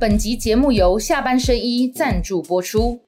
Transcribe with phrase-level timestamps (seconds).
[0.00, 2.98] 本集节目由下半身衣赞助播出。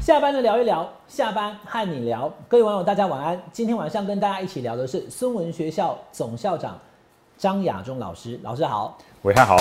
[0.00, 2.32] 下班的聊一聊，下班和你聊。
[2.46, 3.42] 各位网友，大家晚安。
[3.52, 6.78] 今天晚上跟大家一起聊的是孙文学校总校长
[7.36, 8.38] 张亚中老师。
[8.44, 9.56] 老师好，伟汉好，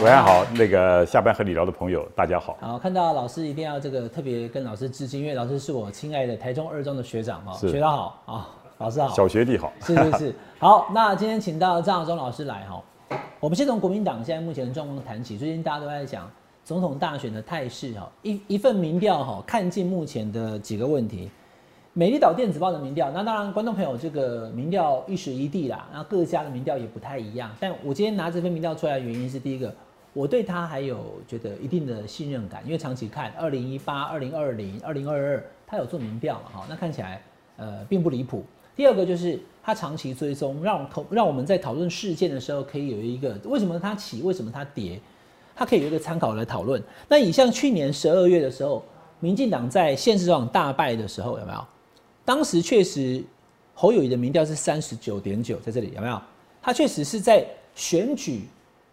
[0.00, 0.44] 伟汉好。
[0.54, 2.56] 那个下班和你聊的朋友，大家好。
[2.60, 7.52] 好，看到老师一定要这个特别跟老师致敬，因为老师是我亲爱的台中二中的学长哦。
[7.58, 9.72] 学长好啊，老师好，小学弟好。
[9.82, 10.34] 是是是。
[10.58, 12.82] 好，那今天请到张亚中老师来哈。
[13.38, 15.36] 我们先从国民党现在目前的状况谈起。
[15.36, 16.30] 最近大家都在讲。
[16.64, 21.28] 总统大选的态势哈，一一份民调哈，看尽目前的几个问题。
[21.94, 27.54] 美丽岛电子报的民调，那当然观众朋友这个民调一时一地啦，那各家的民调也不太一样。
[27.60, 29.70] 但我今天拿这份民调出来的原因是，第一个，
[30.14, 37.22] 我对他还有觉得一定的信任感，因为长期看二零一八、二零二零、二零二二，他有做民调嘛哈，那看起来
[37.58, 38.42] 呃并不离谱。
[38.74, 44.98] 第二个就是他长期追踪，让讨让我们在讨论事件的时候可以有一个为什么它起，为什么它跌。
[45.54, 46.82] 它可以有一个参考来讨论。
[47.06, 48.82] 那以像去年十二月的时候，
[49.20, 51.62] 民进党在县市长大败的时候，有没有？
[52.24, 53.22] 当时确实
[53.74, 56.20] 侯友谊的民调是三十九点九，在这里有没有？
[56.60, 58.42] 他确实是在选举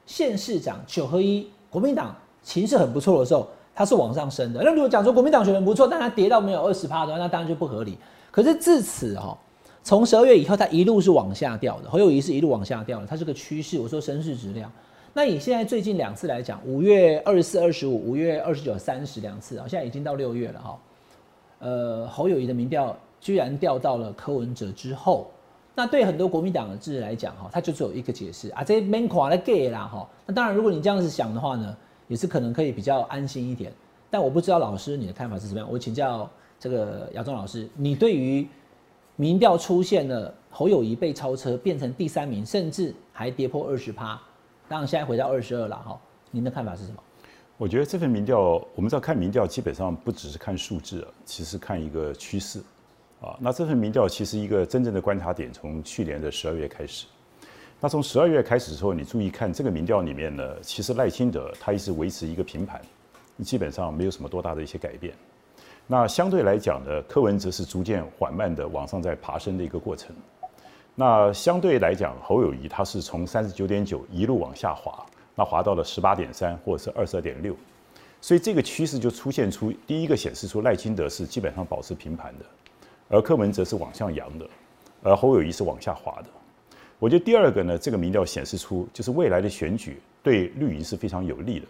[0.05, 4.61] 县市长九合一，国民党情势很不错的时候，他是往上升的。
[4.63, 7.97] 那如果讲说国民党选的不错，但他跌到没有二十趴的话，那当然就不合理。
[8.31, 9.37] 可是自此哈，
[9.83, 11.89] 从十二月以后，他一路是往下掉的。
[11.89, 13.79] 侯友谊是一路往下掉的，它是个趋势。
[13.79, 14.71] 我说升势质量。
[15.13, 20.79] 那以现在最近两次来讲，五月二十四、二十五，五月二十九、三十两次啊，现在已经到六月了哈。
[21.59, 25.29] 呃，侯友谊的民调居然掉到了柯文哲之后，
[25.75, 30.07] 那对很多国民党的智来讲哈，他就只有一个解释啊，这 man 垮了 gay 啦哈。
[30.25, 33.71] 那当然，如果你这样子想的话呢，也是可能可以比较安心一点。
[34.09, 38.47] 但我不知道老师你的看法是怎么样，我请教这个姚忠老师，你对于
[39.15, 44.19] 民调出现了侯友谊被超车，变成第三名，甚至还跌破二十趴。
[44.67, 45.99] 当然，现在回到二十二了哈。
[46.31, 47.03] 您的看法是什么？
[47.57, 48.39] 我觉得这份民调，
[48.75, 52.61] 我们知道看民调基本上不只是看数字，其实看一个趋势
[53.21, 53.37] 啊。
[53.39, 57.05] 那这份民调其实一个真正的观察点，从去年的十二月开始。
[57.81, 62.81] 那从十二月开始之后，你注意看这个民调里面呢，其实赖清德他一直维持一个平盘，
[63.41, 65.13] 基本上没有什么多大的一些改变。
[65.87, 70.13] 那相对来讲呢，柯文哲是逐渐缓慢的往上在爬升的一个过程。
[70.93, 77.55] 那相对来讲，侯友谊他是从三十九点九一路往下滑，那滑到了十八点三或者是二十二点六，
[78.19, 82.45] 所以这个趋势就出现出第一个显示出赖清德是基本上保持平盘的，
[83.09, 84.47] 而柯文哲是往上扬的，
[85.03, 86.29] 而侯友谊是往下滑的。
[86.99, 91.65] 我觉得第二个呢，这个民调显示出就是未来的选举对绿营是非常有利的，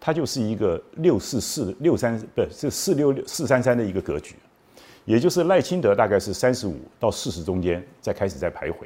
[0.00, 4.34] 它就是一个六四四六三不是是四六六四三三的一个格局。
[5.04, 8.84] 也就是赖清德大概是三十五到四十中间再开始在徘徊，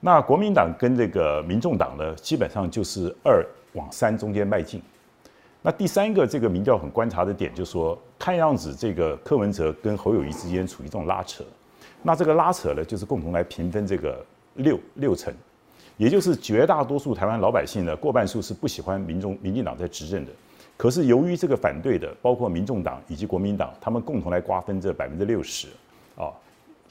[0.00, 4.80] 那国民党跟这个民众党呢，基本上就是二往三中间迈进。
[5.64, 11.44] 那第三个这个民调很观察的点，就是说看样子这个柯文哲跟侯友谊之间处于这种拉扯，
[12.02, 15.32] 那这个拉扯呢，就是共同来平分这个六六成，
[15.96, 20.32] 也就是绝大多数台湾老百姓呢，过半数是不喜欢民众民进党在执政的。
[20.76, 25.68] 可是由于这个反对的，包括民众党以及国民党，他们共同来瓜分这百分之六十，
[26.16, 26.32] 啊，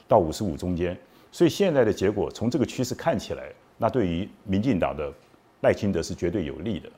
[0.08, 0.98] 到五十五中间，
[1.30, 5.12] 所以现在的结果从这个趋势看起来，那对于民进党的
[5.62, 6.90] 赖清德是绝对有利的，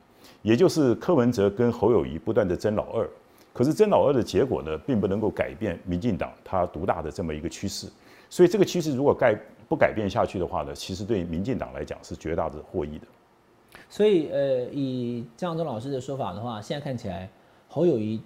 [0.43, 3.09] 也就是柯文哲跟侯友谊不断的争老二，
[3.51, 7.87] 可是争老二的结果呢，并不能够改变民进党它独大的这么一个趋势，
[8.29, 9.35] 所以这个趋势如果改
[9.67, 13.07] 不改变下去的话呢，其实对民进党来讲是绝大的获益的。
[13.89, 17.29] 所以，呃，以张扬忠老师的说法的话，现在看起来
[17.67, 18.21] 侯友谊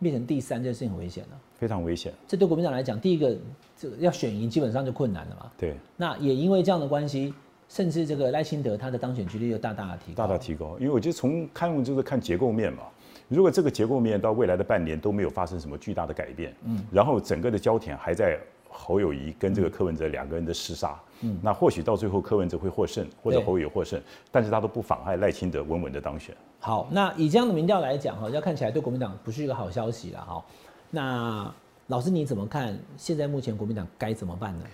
[0.00, 2.12] 变成第三，这件事情很危险了，非常危险。
[2.26, 3.36] 这对国民党来讲，第一个，
[3.76, 5.50] 这个要选赢基本上就困难了嘛。
[5.58, 5.76] 对。
[5.96, 7.34] 那也因为这样的关系，
[7.68, 10.76] 甚至这个赖清德他的当选几率又大大的提高，大大提高。
[10.78, 12.84] 因为我觉得从看就是看结构面嘛，
[13.28, 18.38] 如果这个结构面到未来的半年都没有发生什么巨大的改变，嗯，然后整个的焦点还在。
[18.70, 24.00] 侯友谊跟这个柯文哲两个人的厮杀，嗯，那或许到最后柯文哲会获胜，或者侯友谊获胜，
[24.30, 26.36] 但是他都不妨碍赖清德稳稳的当选。
[26.60, 30.44] 好，那以这样的民调来讲，哈，要看起来对国民党不是一个好消息了，哈。
[30.90, 31.52] 那
[31.86, 32.78] 老师你怎么看？
[32.96, 34.64] 现在目前国民党该怎么办呢？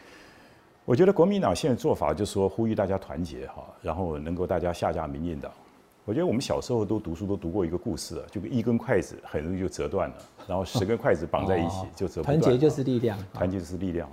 [0.87, 5.51] 我觉得国民党现在做法就是说呼吁大家团结，哈，然后能够大家下架民进党。
[6.05, 10.17] 我觉得我们小时候都读书都读过一个故事啊，就一根筷子很容易就折断了，
[10.47, 12.39] 然后十根筷子绑在一起就折不断。
[12.39, 14.07] 团结就是力量，团结就是力量。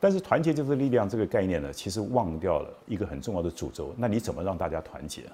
[0.00, 3.94] 但是团结就是力量这个概念呢，其实忘掉了一个很重要的主轴。
[3.98, 5.24] 那你怎么让大家团结？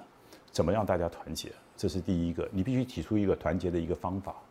[0.51, 1.49] 怎么让大家团结？
[1.77, 4.50] 这是第一个，你必须提出一个团结的一个方法啊。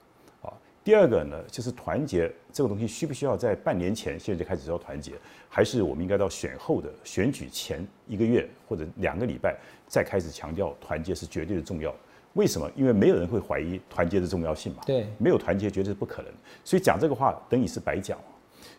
[0.82, 5.12] 第二个呢，就是团结这个东西需不需要在半年前现在就开始要团结，
[5.48, 9.56] 还是我们应该到选后的选举前一个月或者两个礼拜
[9.86, 11.94] 再开始强调团结是绝对的重要？
[12.34, 12.70] 为什么？
[12.76, 14.82] 因为没有人会怀疑团结的重要性嘛。
[14.86, 16.32] 对，没有团结绝对是不可能。
[16.64, 18.16] 所以讲这个话等于是白讲。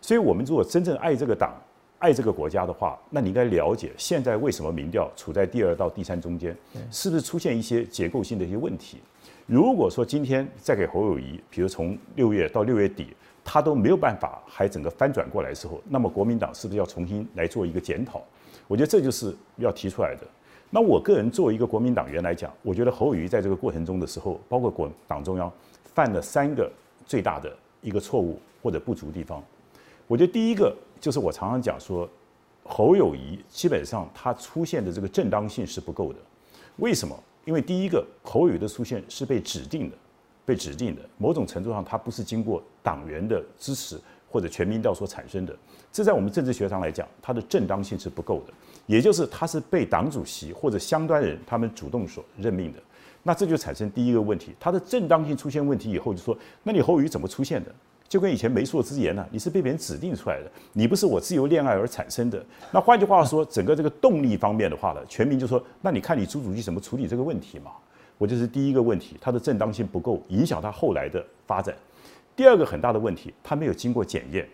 [0.01, 1.61] 所以我们如果真正爱这个党、
[1.99, 6.57] 爱这个国家的话，那你应该了解现在为什么民调处在第二到第三中间，
[6.89, 8.97] 是不是出现一些结构性的一些问题？
[9.51, 13.07] 如果说今天再给侯友谊，比如从六月到六月底，
[13.43, 18.23] 他都没有办法还整个翻转过来的时候，那么国民党是不是要重新来做一个检讨？
[18.69, 20.25] 我觉得这就是要提出来的。
[20.69, 25.51] 那我个人作为一个国民党员来讲，我觉得侯友谊在这个过程中的时候，包括国党中央
[25.93, 26.71] 犯了三个
[27.05, 29.43] 最大的一个错误或者不足地方。
[30.07, 32.09] 我觉得第一个就是我常常讲说，
[32.63, 36.19] 侯友谊基本上他出现的这个正当性是不够的。
[36.77, 37.21] 为什么？
[37.45, 39.95] 因为第一个，侯友谊的出现是被指定的，
[40.45, 43.99] 被指定的，某种程度上他不是经过党员的支持
[44.29, 45.55] 或者全民调所产生的。
[45.91, 48.53] 这在我们政治学上来讲，它的正当性是不够的。
[48.87, 52.79] 也就是他是被党主席或者相关人他们主动所任命的。
[53.23, 57.73] 那这就产生第一个问题，它的正当性出现问题以后，就说，那你侯友谊怎么出现的？
[58.11, 62.45] 就跟以前媒妁之言呢，你是被别人指定出来的，你不是我自由恋爱而产生的。
[62.69, 67.71] 那换句话说，整个这个动力方面的话呢，全民就说，那你看你朱主席怎么处理这个问题嘛？
[68.17, 71.73] 我就是第一个问题，他的正当性不够，影响他后来的发展。
[72.35, 74.45] 第二个很大的问题，他没有经过检验，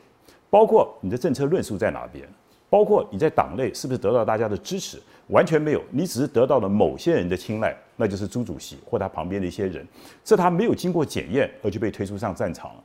[0.52, 2.30] 包括你的政策论述在哪边，
[2.70, 9.84] 包括你在党内是不是得到大家的支持，完全没有，你只是得到了某些人的青睐，那就是朱主席或他旁边的一些人，
[10.24, 12.84] 这他没有经过检验而就被推出上战场了。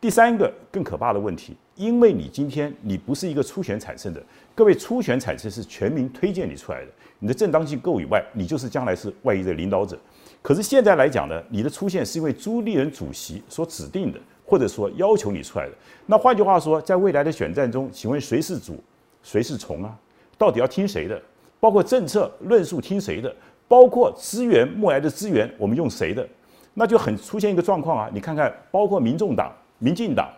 [0.00, 4.22] 第三个更可怕的问题，因为你今天你不是一个初选产生的，
[4.54, 9.98] 各位初选产生是全民推荐你出来的，你的正当性够以外，你就是将来是外一的领导者。
[10.40, 15.72] 可是现在来讲呢，你的出现是因为朱立伦主席所指定的，或者说要求你出来的。
[16.06, 18.82] 那换句话说，在未来的选战中，请问谁是主，
[19.22, 19.94] 谁是从啊？
[20.38, 21.20] 到底要听谁的？
[21.60, 23.36] 包括政策论述听谁的？
[23.68, 26.26] 包括资源募来的资源我们用谁的？
[26.72, 28.10] 那就很出现一个状况啊！
[28.14, 29.52] 你看看，包括民众党。
[29.80, 30.30] 民进党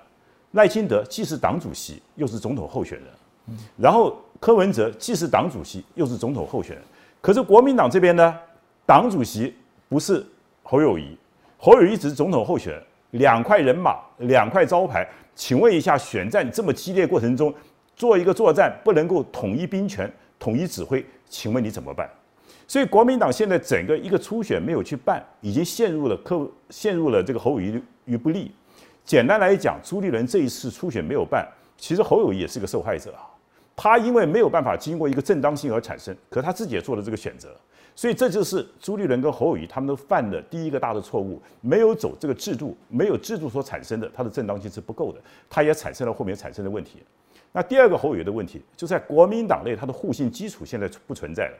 [0.52, 3.06] 赖清德既是党主席，又是总统候选人，
[3.76, 6.84] 然后柯文哲既是党主席，又是总统候选人。
[7.20, 8.34] 可是国民党这边呢，
[8.86, 9.54] 党主席
[9.88, 10.24] 不是
[10.62, 11.16] 侯友谊，
[11.58, 15.06] 侯友谊只是总统候选人，两块人马，两块招牌。
[15.34, 17.52] 请问一下，选战这么激烈过程中，
[17.96, 22.08] 做一个作战不能够统一兵权、统一指挥，请问你怎么办？
[22.68, 28.50] 所以国民党现在整个一个初选没有去办，已经陷入了柯陷入了这个侯友谊于不利。
[29.04, 31.46] 简单来讲，朱立伦这一次初选没有办，
[31.76, 33.28] 其实侯友谊也是个受害者啊。
[33.74, 37.56] 他因为没有办法经过一个正当性而产生，可他自己也做了这个选择，
[37.96, 45.18] 所以这就是朱立伦跟侯友谊他们都犯的第一个大的错误，没有走这个制度，没有制度所产生的，他的正当性是不够的，
[45.50, 47.02] 他也产生了后面产生的问题。
[47.50, 51.58] 那第二个侯友谊的问题，就在国民党内，他的互信基础现在不存在了，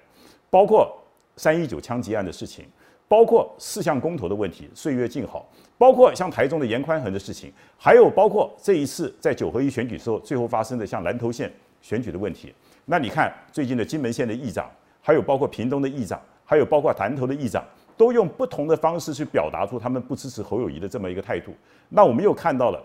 [0.49, 0.97] 包括
[1.37, 2.67] 三一九枪击案的事情。
[3.13, 12.55] 包括四项公投的问题，岁月静好；包括像台中的严宽恒的事情，还有包括这一次在九合一选举时候最后发生的像南投县选举的问题。
[12.87, 14.67] 那你看最近的金门县的议长，
[15.03, 17.63] 还有包括屏东的议长，还有包括南投的议长，
[17.99, 21.53] 都用不同的方式去表达出他们不支持侯友谊的这么一个态度。
[21.91, 22.83] 那我们又看到了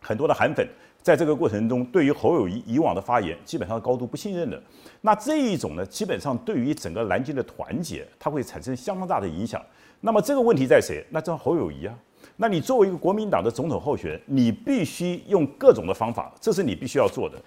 [0.00, 0.66] 很多的韩粉。
[1.06, 4.60] 在这个过程中，对于侯友谊以往的发言，基本上高度不信任的。
[5.02, 9.64] 那这一种呢，基本上对于整个南京的团结，它会产生相当大的影响。
[10.00, 11.06] 那么这个问题在谁？
[11.10, 11.96] 那这侯友谊啊。
[12.34, 17.40] 那你作为一个国民党的总统候选人，你必须用各种的方法，这是你必须要做的。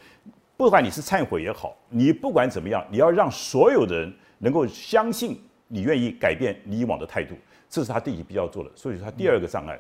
[0.55, 5.37] 不管你是忏悔也好，你不管怎么样，你要让所有的人能够相信
[5.67, 7.35] 你愿意改变你以往的态度，
[7.69, 8.71] 这是他第一必要做的。
[8.73, 9.77] 所以说他第二个障碍。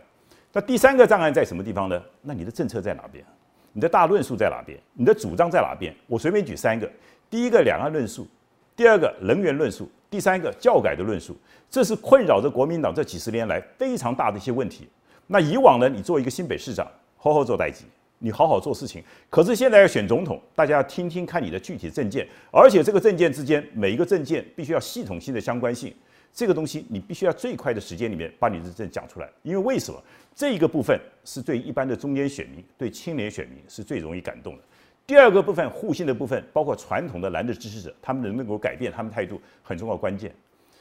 [0.51, 2.03] 那第三个障碍在什么地方呢？
[2.21, 3.23] 那你的政策在哪边？
[3.73, 4.77] 你的大论述在哪边？
[4.93, 5.93] 你的主张在哪边？
[6.07, 6.89] 我随便举三个：
[7.29, 8.27] 第一个两岸论述，
[8.75, 11.37] 第二个能源论述，第三个教改的论述。
[11.69, 14.87] 这是困扰着国民党这几十年来非常大的一些问题。
[15.27, 17.85] 那以往呢，你做一个新北市长，好好做代级，
[18.17, 19.03] 你好好做事情。
[19.29, 25.93] 可是现在要选总统，大家要听听看你的具体政见，而且这个政见之间每一个政见必须要系统性的相关性。
[26.33, 30.01] 这个东西你必须要最快的时间里面把你的证讲出来，因为为什么？
[30.35, 34.63] 这一个部分是对一般的中间选民、对青年选民是最容易感动的。
[35.05, 40.33] 第二个部分，互信的部分，包括传统的蓝的支持者，他们能不能够改变他们态度，很重要关键。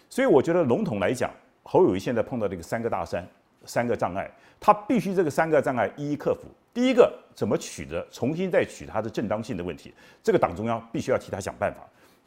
[0.09, 1.33] 所以我觉得笼统来讲，
[1.65, 3.27] 侯友谊现在碰到这个三个大山、
[3.65, 6.43] 三个障碍，他必须这个三个障碍一一克服。
[6.73, 11.81] 第一个，怎么取得重新再取他的正当性的问题，这个党中央必须要替他想办法。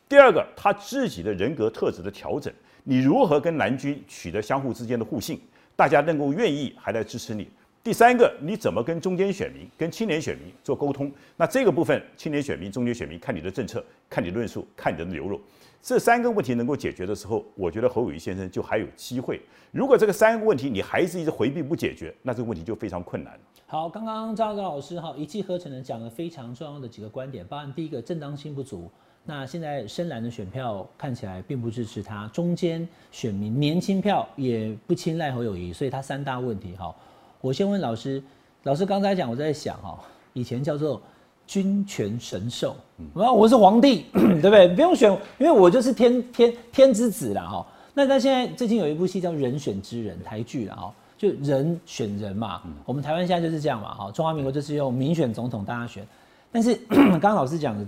[0.09, 2.53] 第二个，他自己的人格特质的调整。
[2.83, 5.39] 你如何跟蓝军取得相互之间的互信？
[5.75, 7.47] 大家能够愿意还来支持你？
[7.83, 11.11] 第三个，你怎么跟中间选民、跟青年选民做沟通？
[11.35, 15.41] 那这个部分，青年选民、中间选民看你的政策、看你的论述、看你的牛肉，
[15.81, 19.41] 这三个问题能够解决的时候，我觉得侯友谊先生就还有机会。
[19.71, 23.39] 如果这个三个问题你还是一直回避不解决，那这个问题就非常困难。
[23.65, 28.91] 好，刚刚张高老师哈一气呵成的讲了非常重要的几个观点，包含第一个正当性不足。
[29.23, 36.93] 那现在深蓝的选票看起来并不支持他，中间选民年轻票也不青睐侯友谊，所以他三大问题哈。
[37.39, 38.21] 我先问老师，
[38.63, 39.99] 老师刚才讲，我在想哈，
[40.33, 41.01] 以前叫做
[41.45, 42.75] 君权神授，
[43.13, 44.67] 我我是皇帝， 对不对？
[44.69, 47.65] 不用选，因为我就是天天天之子了哈。
[47.93, 52.61] 那他现在最近有一部戏叫《人选之人》台剧了哈，就人选人嘛。
[52.85, 56.05] 我们台湾现在就是这样嘛哈，中华民国就是用民选总统大家选，
[56.51, 57.85] 但是 刚刚老师讲的，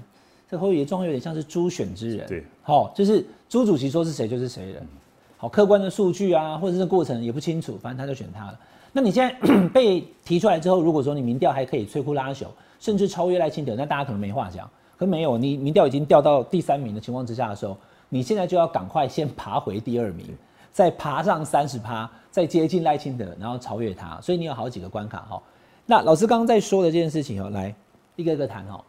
[0.53, 4.87] 这后裔状况有点像是猪选之人，对，好，就是朱主席说是谁就是谁人，
[5.35, 8.59] 好，客观的数据啊，或者是过程也不清楚，反正他就选他了。
[8.91, 12.45] 那你现在 被提出来之后，如果说你民调还可以摧枯拉朽，
[12.79, 14.69] 甚至超越赖清德，那大家可能没话讲。
[14.95, 17.75] 可没有，你民调已经掉到第三名的情况之下的时候，
[18.09, 20.27] 你现在就要赶快先爬回第二名，
[20.71, 24.21] 再爬上三十趴，再接近赖清德，然后超越他。
[24.21, 25.41] 所以你有好几个关卡哈。
[25.87, 27.73] 那老师刚刚在说的这件事情哦，来
[28.17, 28.79] 一个一个谈哦。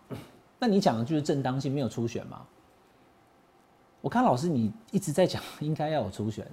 [0.64, 2.40] 那你讲的就是正当性，没有初选吗？
[4.00, 6.47] 我看老师你一直在讲，应该要有初选。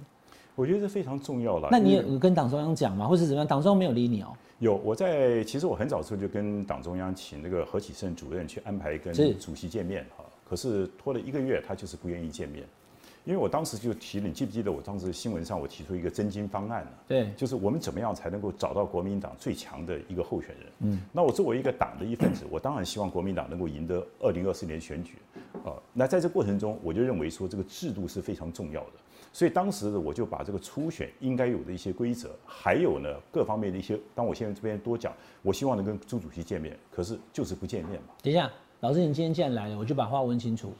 [0.54, 1.68] 我觉得这非常重要了。
[1.70, 3.08] 那你有跟党中央讲吗？
[3.08, 3.46] 或是怎么样？
[3.46, 4.36] 党中央没有理你哦。
[4.58, 10.22] 有，我在其实我很早时候就跟党中央请那个何启胜主任去安排跟主席见面哈。
[10.46, 12.66] 可是拖了一个月，他就是不愿意见面。
[13.24, 16.90] 因为我当时就提了，你记不记得我当时新闻上我提出一个真金方案呢？
[17.06, 20.66] 对，就是我们怎么样才能够找到国民党最强的一个候选人？
[20.80, 25.18] 嗯，那我作为一个党的一份子，我当然希望国民党能够赢得二零二四年选举。
[25.64, 28.92] 啊，那在这过程中，我就认为说这个制度是非常重要的。
[29.32, 35.12] 所以当时我就把这个初选应该有的一些规则，还有呢各方面的一些，当我现在这边多讲，
[35.42, 38.08] 我希望能跟朱主席见面，可是就是不见面嘛。
[38.20, 38.50] 等一下，
[38.80, 40.74] 老师，你今天既然来了，我就把话问清楚，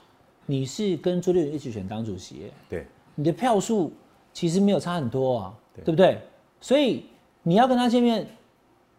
[0.47, 2.51] 你是跟朱立伦一起选党主席？
[2.69, 2.87] 对。
[3.15, 3.93] 你的票数
[4.33, 6.19] 其实没有差很多啊，对不对？
[6.61, 7.05] 所以
[7.43, 8.27] 你要跟他见面，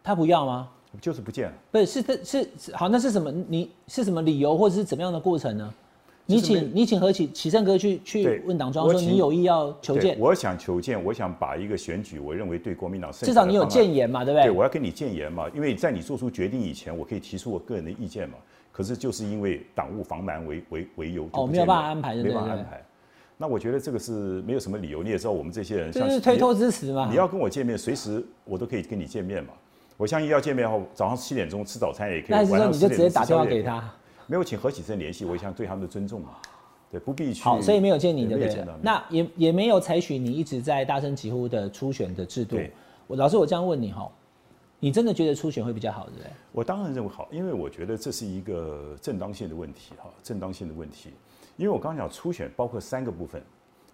[0.03, 0.69] 他不要吗？
[1.01, 1.51] 就是不见。
[1.71, 3.31] 不是，是是是，好，那是什么？
[3.47, 5.73] 你是什么理由，或者是怎么样的过程呢？
[6.25, 14.45] 你请你请何启启胜哥去去问党中央说你有意要求见，我想求见，我想把一个选举，我认为对国民党至少你有谏言嘛，对不对？
[14.45, 18.37] 对，我要跟你谏言嘛，因为在你做出决定以前，我可以提出我个人的意见嘛。
[18.73, 22.83] 可是就是因为党务防瞒为为为由，哦，没有办法安排，没办法安排。
[23.37, 27.07] 那我觉得这个是没有什么理由，你也知道我们这些人就是推脱支持嘛。
[27.09, 29.53] 你要跟我见面，随时我都可以跟你见面嘛。
[29.95, 33.93] 我相信要见面后，早上七点钟吃早餐也可以，那是说你就直接打电话给他，
[34.25, 36.29] 没有请何启生联系，我想对他们的尊重嘛。
[36.89, 37.43] 对，不必去。
[37.43, 38.65] 好，所以没有见你的对。
[38.81, 42.57] 那也也没有采取你一直在大声疾呼的初选的制度。
[43.07, 44.09] 我老师，我这样问你哈，
[44.83, 46.29] 你真的觉得初选会比较好，对不对？
[46.51, 51.09] 我当然认为好，因为我觉得这是一个正当性的问题哈，正当性的问题。
[51.55, 53.41] 因为我刚刚讲初选包括三个部分，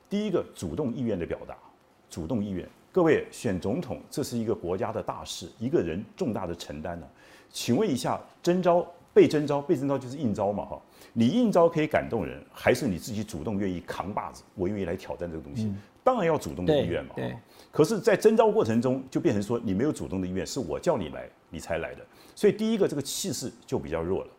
[0.10, 1.56] 第一个主动意愿的表达，
[2.10, 2.68] 主动意愿。
[2.92, 7.08] 各位选总统，这是一个国家的大事，一个人重大的承担呢。
[7.52, 10.82] 请问一下，征召、被征召、被征召就是应招嘛哈？
[11.14, 14.42] 你应招可以感动人，还是你自己主动愿意扛把子？
[14.56, 15.72] 我愿意来挑战这个东西，
[16.04, 17.12] 当然要主动的意愿嘛。
[17.16, 17.36] 对。
[17.72, 22.06] 可是，在征招过程中，就变成说你没有主动的意愿，是我叫你来，你才来的。
[22.36, 24.30] 所以，第一个这个气势就比较弱了。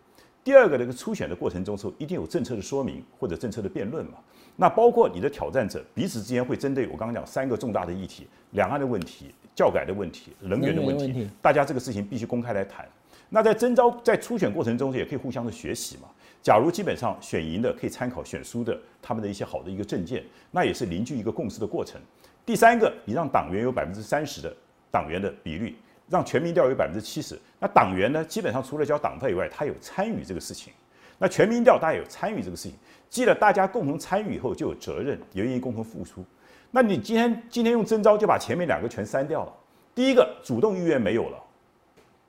[0.43, 4.15] 第二个，这个初选的过程中时候，一定有政策的说明或者政策的辩论嘛。
[4.57, 12.87] 那包括你的挑战者彼此之间会针对我刚刚讲三个重大的议题：两岸的问题、教改的问题、能源的问题，大家这个事情必须公开来谈。
[13.29, 16.09] 那在征招在初选过程中，也可以互相的学习嘛。
[16.43, 22.01] 假如基本上选赢的可以参考选输的他们的一些好的一个证件，那也是凝聚一个共识的过程。
[22.47, 24.51] 第三个，你让党员有百分之三十的
[24.91, 25.77] 党员的比率，
[26.09, 30.73] 让全民调有百分之七十，那党员呢，基本上除了交党费以外，他有参与这个事情。
[31.19, 32.73] 那全民调大家有参与这个事情，
[33.11, 36.25] 记得大家共同参与以后就有责任，也愿意共同付出。
[36.71, 39.53] 那你今天今天用征召就把前面两个全删掉了，
[39.95, 41.39] 第一个主动意愿没有了，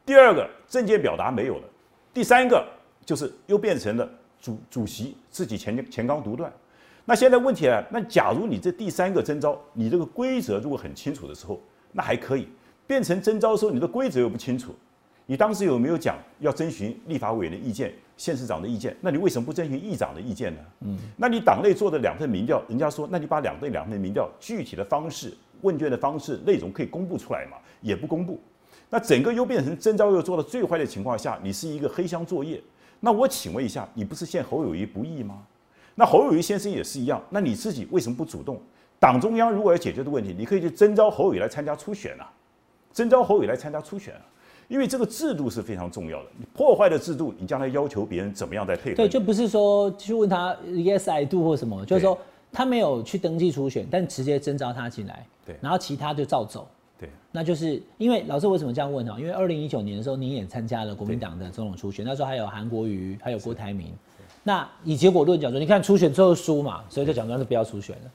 [0.06, 1.64] 第二个政见表达没有了，
[2.14, 2.68] 第三个。
[3.12, 6.50] 就是又变成了主主席自己前前刚独断，
[7.04, 11.60] 那现在问题啊，那假如你这第三个征召，你这个规则如果很清楚的时候，
[11.92, 12.48] 那还可以
[12.88, 14.74] 变成征召的时候，你的规则又不清楚，
[15.26, 18.96] 你当时有没有讲要征询立法委员的意见、县市长的意见？
[19.02, 20.62] 那你为什么不征询议长的意见呢？
[20.86, 27.58] 嗯，那你党内做的两份民调，人家说，那你把两份两份民调具体的方式、问卷的方式、内容可以公布出来嘛？
[27.82, 28.40] 也不公布，
[28.90, 32.62] 那整个又变成征召又做到最坏的情况下，你是一个黑箱作业。
[33.02, 35.42] 那我请问一下，你不是陷侯友谊不义吗？
[35.96, 37.22] 那侯友谊先生也是一样。
[37.30, 38.58] 那你自己为什么不主动？
[39.00, 42.32] 党中央如果要解决的问题，你可以去征召侯友谊来参加初选啊，
[42.94, 44.22] 征召侯友宜来参加初选啊，
[44.68, 46.30] 因为这个制度是非常重要的。
[46.38, 48.98] 你破坏了制度，你将来要求别人怎么样再配合？
[48.98, 52.16] 对，就不是说去问他 yes I do 或什么，就是说
[52.52, 56.68] 他没有去登记初选，但直接征召他进来，对，然后其他就照走。
[57.02, 59.16] 对，那就是因为老师为什么这样问呢？
[59.18, 63.92] 因为二零一九年的时候，您也参加了国民党的总统初选，那时候还有韩国瑜，还有郭台铭。
[64.44, 68.12] 那以结果论讲说，你看初选最后输嘛，所以就讲说是不要初选了。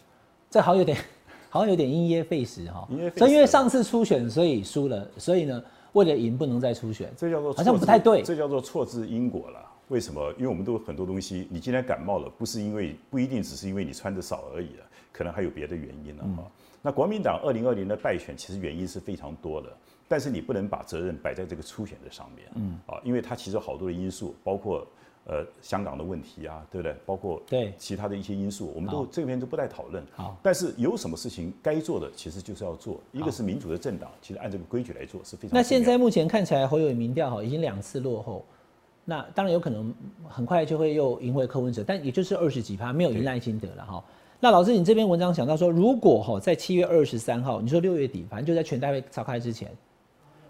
[0.48, 0.96] 这好像有点，
[1.50, 2.88] 好像有点因噎废食哈。
[3.16, 5.60] 所以因为上次初选所以输了，所以呢
[5.92, 8.22] 为了赢不能再初选，这叫做好像不太对。
[8.22, 9.58] 这叫做错置因果了。
[9.88, 10.32] 为什么？
[10.36, 16.44] 因为我们都有很多东西，你今天感冒了，不是因为不一定只是因为你穿的少而已了，可能还有别的原因了哈。
[16.86, 19.68] 那国民党二零二零的败选，其实原因是非常多的，
[20.06, 24.86] 但是你不能把责任摆在这个初选的上面，嗯啊，因为它其实好多的因素，包括
[25.24, 26.94] 呃香港的问题啊，对不对？
[27.04, 30.00] 包括对其他的一些因素，我们都这边都不再讨论。
[30.12, 33.00] 好，但是有什么事情该做的，其实就是要做。
[33.10, 35.56] 一个是民主的政党，其实按这个规矩来做是非常。
[35.56, 38.44] 那现在目前看起来侯友民调哈已经两次落后，
[39.04, 39.92] 那当然有可能
[40.28, 44.04] 很快就会又赢回柯文哲，但也就是二十几趴，没有赢赖清德了哈。
[44.38, 49.70] 那老师，你这篇文章讲到说，如果哈在七月二十三号，你说六月底，反正就在全大会召开之前，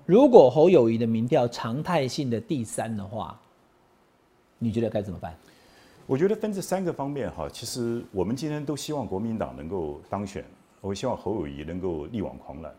[0.04, 3.40] 如果侯友谊的民调常态性的第三的话，
[4.58, 5.32] 你觉得该怎么办？
[6.04, 10.44] 我觉得分这三个方面哈，其实我们今天都希望国民党能够当选，
[10.80, 12.74] 我希望侯友谊能够力挽狂澜，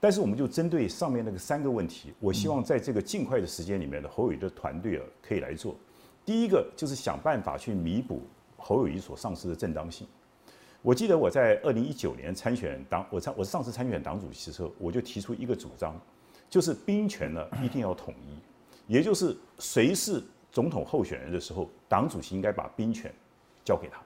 [0.00, 5.76] 但是我们就针对上面那个三个问题，我希望在这个尽快的时间里面的侯友谊的团队啊可以来做。
[6.24, 8.22] 第一个就是想办法去弥补
[8.56, 10.06] 侯友谊所丧失的正当性。
[10.86, 16.00] 我记得我在二零一九年参选党，我参我上次参选党主席的时候，我就提出一个主张，
[16.48, 18.38] 就是兵权呢一定要统一，
[18.86, 23.12] 也就是谁是总统候选人的时候，党主席应该把兵权
[23.64, 24.00] 交给他，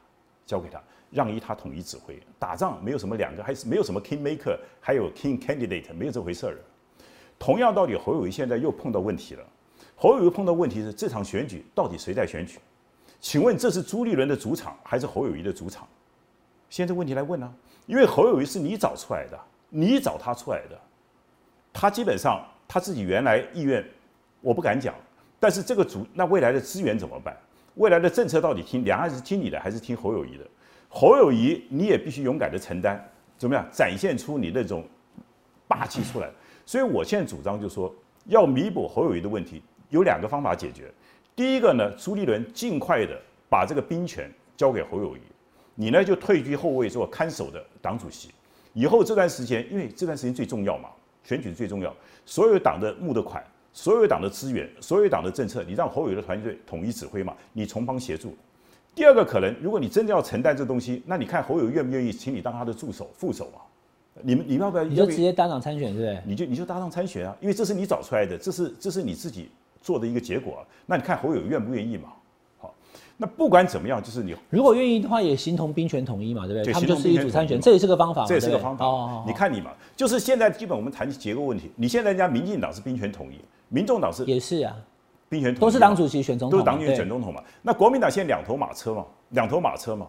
[0.46, 2.18] 交给他，让依他统一指挥。
[2.38, 6.56] 打仗没有什么两个，还是没有什么 king maker，还有 king candidate，没有这回事儿。
[7.38, 9.46] 同样道理，侯友谊现在又碰到问题了。
[9.96, 12.58] 侯友谊碰到问题是这场选举到底谁在选举？
[13.20, 15.86] 请问这是朱立伦的主场还是侯友谊的主场？
[16.70, 17.52] 现在问题来问呢？
[17.86, 20.80] 因为侯友谊是你找出来的，你找他出来的，
[21.72, 23.84] 他基本上他自己原来意愿，
[24.40, 24.94] 我不敢讲。
[25.40, 27.36] 但是这个主那未来的资源怎么办？
[27.74, 30.46] 未来的政策到底听两岸是听你的还是听侯友谊的？
[30.88, 33.02] 侯友谊你也必须勇敢的承担，
[33.36, 34.84] 怎么样展现出你那种
[35.66, 36.30] 霸气出来？
[36.64, 37.92] 所以我现在主张就是说，
[38.26, 40.92] 要弥补侯友谊的问题，有两个方法解决。
[41.34, 45.20] 第一个呢，朱立伦尽快的把这个兵权交给侯友谊。
[45.74, 48.30] 你呢就退居后卫做看守的党主席，
[48.74, 50.88] 以后这段时间，因为这段时间最重要嘛，
[51.24, 51.94] 选举最重要，
[52.26, 58.36] 所有党的募的款，所有党的资源，所有党的政策，你让侯友的团队统一指挥嘛，你从旁协助。
[58.94, 63.60] 第二个可能，如果你真的要承担这东西，那你看侯友愿不愿意请你当他的助手、副手嘛？
[64.22, 64.84] 你们你们要不要？
[64.84, 66.20] 你就直接搭档参选，对不对？
[66.26, 69.48] 你就你就搭档参选啊，因为这是你找出来的，这是这是你自己
[69.80, 70.66] 做的一个结果。
[70.84, 72.12] 那你看侯友愿不愿意嘛？
[73.22, 76.72] 那不管怎么样，就是你如果愿意的话，也形同兵权统一嘛，对不对？
[76.72, 78.24] 他们就是一组参选，这也是个方法。
[78.24, 78.86] 这也是个方法。
[78.86, 81.70] 哦，你看你嘛，就是现在基本我们谈结构问题。
[81.76, 84.74] 你现在人家民进党是兵权统一，民众党是也是啊，
[85.28, 87.42] 兵权统一都是党主席选总统，都是党主席选总统嘛。
[87.60, 90.06] 那国民党现在两头马车嘛，两头马车嘛，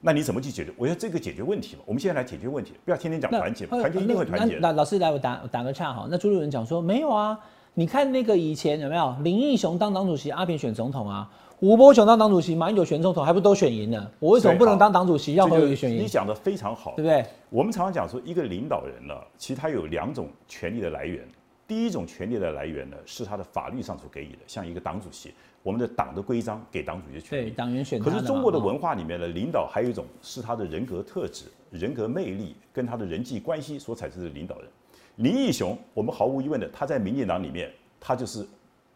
[0.00, 0.72] 那你怎么去解决？
[0.76, 1.82] 我要这个解决问题嘛。
[1.84, 4.56] 我们现在来解决问题，不要天天讲团结，团结一定会团结。
[4.60, 6.06] 那老师来，我打打个岔哈。
[6.08, 7.36] 那朱立伦讲说没有啊，
[7.74, 11.28] 你看那个以前有没有林义雄当党主席，阿扁选总统啊？
[11.60, 14.10] 吴伯雄当党主席，马英九选总统，还不都选赢了？
[14.18, 15.34] 我为什么不能当党主席？
[15.34, 16.02] 要何以选赢？
[16.02, 17.22] 你讲的非常好，对不对？
[17.50, 21.22] 我们常常讲说，一个领导人呢，其实他有两种权力的来源。
[21.68, 27.42] 第一种权力的来源呢，是他的法律上所给予的，像一个党主席，我们的党的规章给党主席权力。
[27.44, 28.00] 对，党员选。
[28.00, 34.68] 可是中国的文化里面呢领导还有一种是他的人格特质、人格魅力跟他的人际关系所产生的领导人。
[35.16, 37.70] 林义雄，我们毫无疑问的，他在民进党里面，
[38.00, 38.46] 他就是。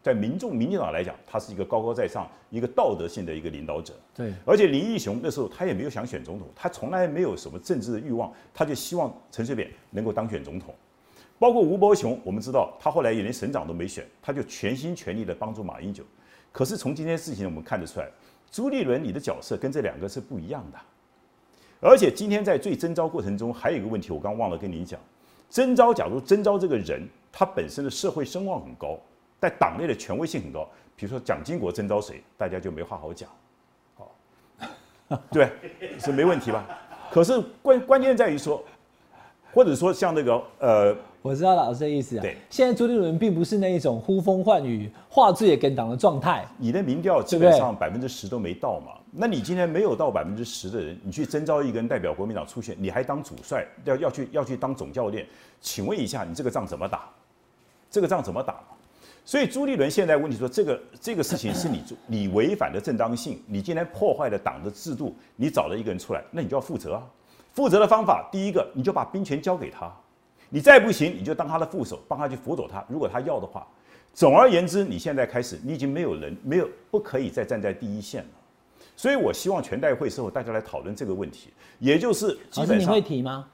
[0.05, 3.91] 在民众、民进党来讲，他是一个高高在上、一个道德性的一个领导者。
[4.13, 10.75] 对，而且林义雄那时候他也没有想选总统，他从来没有什么政治的欲望，他就希望陈水扁能够当选总统。
[11.39, 16.03] 包括吴伯雄，我们知道他后来也连省长都没选，他就全心全力的帮助马英九。
[16.51, 18.07] 可是从今天事情我们看得出来，
[18.51, 20.77] 朱立伦你的角色跟这两个是不一样的。
[21.81, 24.99] 而且今天在最征召过程中还有一个问题，我刚忘了跟你讲，
[25.49, 28.99] 征召假如征召这个人，他本身的社会声望很高。
[29.47, 33.29] 在党内的权威性很高，比如说蒋经国征召谁，大家就没话好讲，
[33.93, 34.11] 好，
[35.29, 35.51] 对，
[35.99, 36.65] 是没问题吧？
[37.11, 38.63] 可是关关键在于说，
[39.53, 42.21] 或者说像那个呃，我知道老师的意思啊。
[42.23, 46.43] 对，现在朱立伦并不是那一种呼风唤雨、画质也跟党的状态。
[46.57, 55.23] 你的民调基本上百分之十都没到嘛，那你今天没有到百分之十的人，你去征召一个人代表国民党出现，你还当主帅，要要去要去当总教练，
[55.61, 57.07] 请问一下，你这个仗怎么打？
[57.91, 58.59] 这个仗怎么打？
[59.25, 67.03] 所以朱立伦现在问题说，这个这个事情是你 你违反的正当性，你今天破坏了党的制度，你找了一个人出来，那你就要负责啊。
[67.51, 69.91] 负责的方法，第一个，你就把兵权交给他，
[70.49, 72.85] 你再不行，你就当他的副手，帮他去辅佐他。
[72.87, 73.65] 如果他要的话，
[74.13, 78.29] 总而言之，你现在开始，你已经没有人，没有不可以再站在第一线了。
[78.95, 83.47] 所以我希望全代会时候大家来讨论这个问题，也就是基本上你会提吗？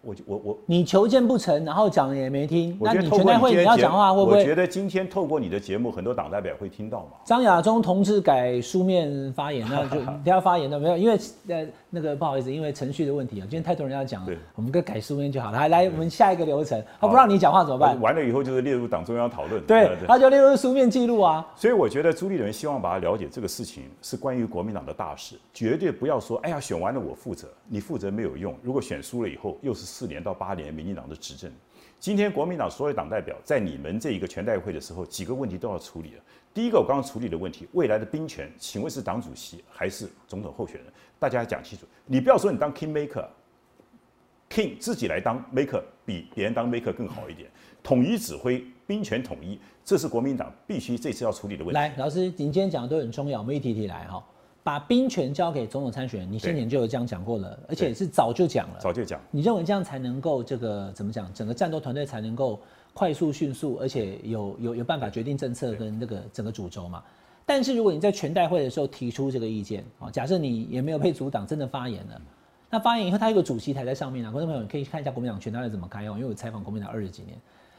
[0.00, 2.76] 我我我，你求见不成，然后讲也没听。
[2.80, 4.38] 那你全代会你要讲话会不会？
[4.38, 7.18] 我觉得今天透过你的节目，很多党代表会听到嘛。
[7.24, 10.96] 张亚中同志改书面发言，那就 不要发言了没有？
[10.96, 15.58] 因为呃那个不好意思，因为程序的问题啊，今天太多人要讲了，我们跟改书面就好了。
[15.58, 18.00] 来来，我们下一个流程，他不让你讲话怎么办？
[18.00, 19.60] 完了以后就是列入党中央讨论。
[19.66, 21.44] 对，他就列入书面记录啊。
[21.56, 28.54] 所以我觉得朱立伦希望把他了解这个事情是关于国民党的大事，绝对不要说哎呀选完了我负责，你负责没有用。
[28.62, 30.68] 如果选输了以后又是四年到八年。
[30.72, 31.50] 民进党的执政，
[31.98, 36.22] 今天国民党所有党代表在你们这一个全代会的时候，几个问题都要处理了。
[36.52, 40.92] 第一个，我刚刚处理的问题，未来的兵权，请问是党主席还是总统候选人？
[41.18, 41.86] 大家讲清楚。
[42.04, 47.50] 你不要说你当 king maker，king 自己来当 maker 比别人当 maker 更好一点。
[47.82, 51.74] 统一指挥，兵权统一，这是国民党必须这次要处理的问题。
[51.74, 54.22] 来，老师，您今天讲的都很重要，我们一题题来哈。
[54.68, 58.76] 把兵权交给总统参选人，你先前就有这样讲过了，而且是早就讲了。
[58.78, 59.18] 早就讲。
[59.30, 61.32] 你认为这样才能够这个怎么讲？
[61.32, 62.60] 整个战斗团队才能够
[62.92, 67.02] 快速、迅速，而且有有有办法决定政策跟那个整个主轴嘛？
[67.46, 72.20] 但是如果你在全代会的时候提出这个意见啊，假设你也没有被阻挡，真的发言了，
[72.68, 77.38] 那发言以后他有个主席台在上面啊，观众朋友你可以看一下国民党全代会怎么开哦，因为我采访国民党二十几年，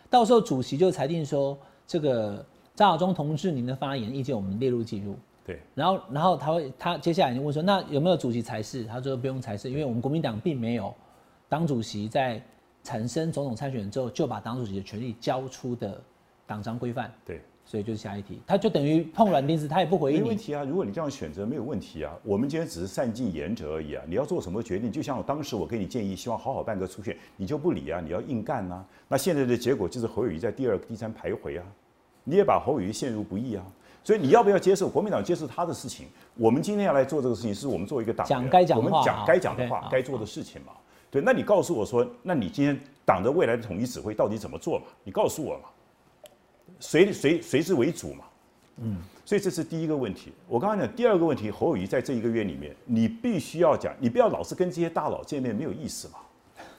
[0.10, 5.16] 到时候主席就裁定说，这个张亚中同志您的发言意见我们列入记录。
[5.50, 8.84] 对，然后，然后他会，他接下来就问说，那有没有主席裁示？
[8.84, 10.94] 他说不用裁示，因为我们国民党并没有
[11.48, 12.40] 党主席在
[12.84, 16.00] 产生总统参选之后就把党主席的权利交出的
[16.46, 17.12] 党章规范。
[17.26, 24.04] 对，所以就是下一题，他就等于碰软钉子，他也不回应没问题啊，如果你这样选择没有问题啊，我们今天只是善尽言者而已啊。
[24.08, 28.86] 你要做什么决定，就像我当时我给你建议，希望好好办个初选，你就不理啊，你要硬干啊。
[29.08, 31.66] 那现在的结果就是侯友谊在第二、第三徘徊啊，
[32.24, 33.66] 你也把侯友谊陷入不义啊。
[34.04, 36.08] 所以你要不要接受国民党接受他的事情？
[36.36, 40.74] 我们今天要来做这个事情，是我们作为一个党讲该讲的话，我们讲该讲的话，该做的事情嘛。
[41.12, 44.86] 对，那你告诉我说，那你今天党的未来的统一指挥到底怎么做嘛？
[45.04, 45.64] 你告诉我嘛，
[46.80, 48.26] 谁谁谁之为主嘛？
[48.78, 50.32] 嗯，所以这是第一个问题。
[50.48, 56.20] 我刚刚讲第二个问题，侯友谊在这一个月里面，你必须要讲，你不要老是跟这些大佬见面，没有意思嘛。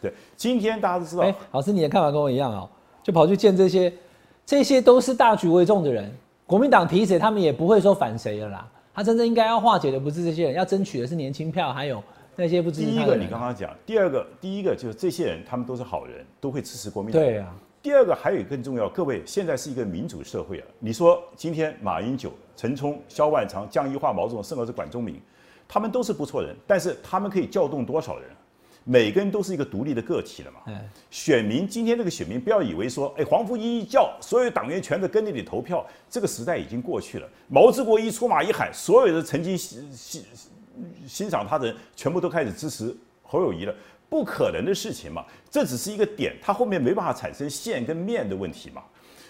[0.01, 2.69] 对，今天大家都知道，哎，老师你的看法跟我一样哦，
[3.03, 3.93] 就跑去见这些，
[4.47, 6.11] 这些都是大局为重的人。
[6.51, 8.69] 国民党提谁，他们也不会说反谁了啦。
[8.93, 12.03] 他真正应该要化解的不是这些人，要争取的是年轻票，还有
[12.35, 17.23] 那些不支持第一个你刚刚讲，第二个，第一个就是这些人，他们都是好人，都会支持国民党。
[17.23, 17.55] 对啊。
[17.81, 20.67] 第二个还有更重要，各位现在是一个民主社会啊。
[20.81, 25.23] 你说今天马英九、陈冲、萧万长、江宜桦、毛泽东，甚至是管中明，
[25.69, 28.29] 他们都是不错人，但是他们可以调动多少人？
[28.85, 30.61] 每个人都是一个独立的个体了嘛？
[31.11, 37.29] 选民今天这个选民不要以为说，哎，黄福一一叫，所有党员全都跟着你投票，这个时代已经过去了。
[37.49, 40.25] 毛志国一出马一喊，所有的曾经欣欣
[41.07, 43.75] 欣赏他的人，全部都开始支持侯友谊了，
[44.09, 45.25] 不可能的事情嘛。
[45.51, 48.83] 这只是一个点，他后面没办法产生线跟面的问题嘛。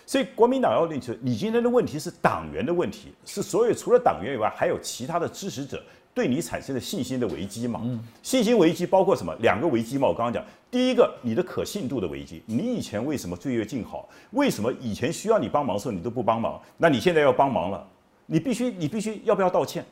[0.07, 5.83] 所以国民党要认清，你今天的问题是党员的问题，是所有除了党员以外，还有其他的支持者。
[6.13, 7.81] 对你产生的信心的危机嘛？
[8.23, 9.35] 信心危机包括什么？
[9.41, 10.09] 两个危机嘛。
[10.09, 12.43] 我刚刚讲，第一个，你的可信度的危机。
[12.47, 14.09] 你以前为什么岁月静好？
[14.33, 16.61] 为什么以前需要你帮忙的时候你都不帮忙？
[16.77, 17.87] 那你现在要帮忙了，
[18.27, 19.85] 你必须，你必须要不要道歉？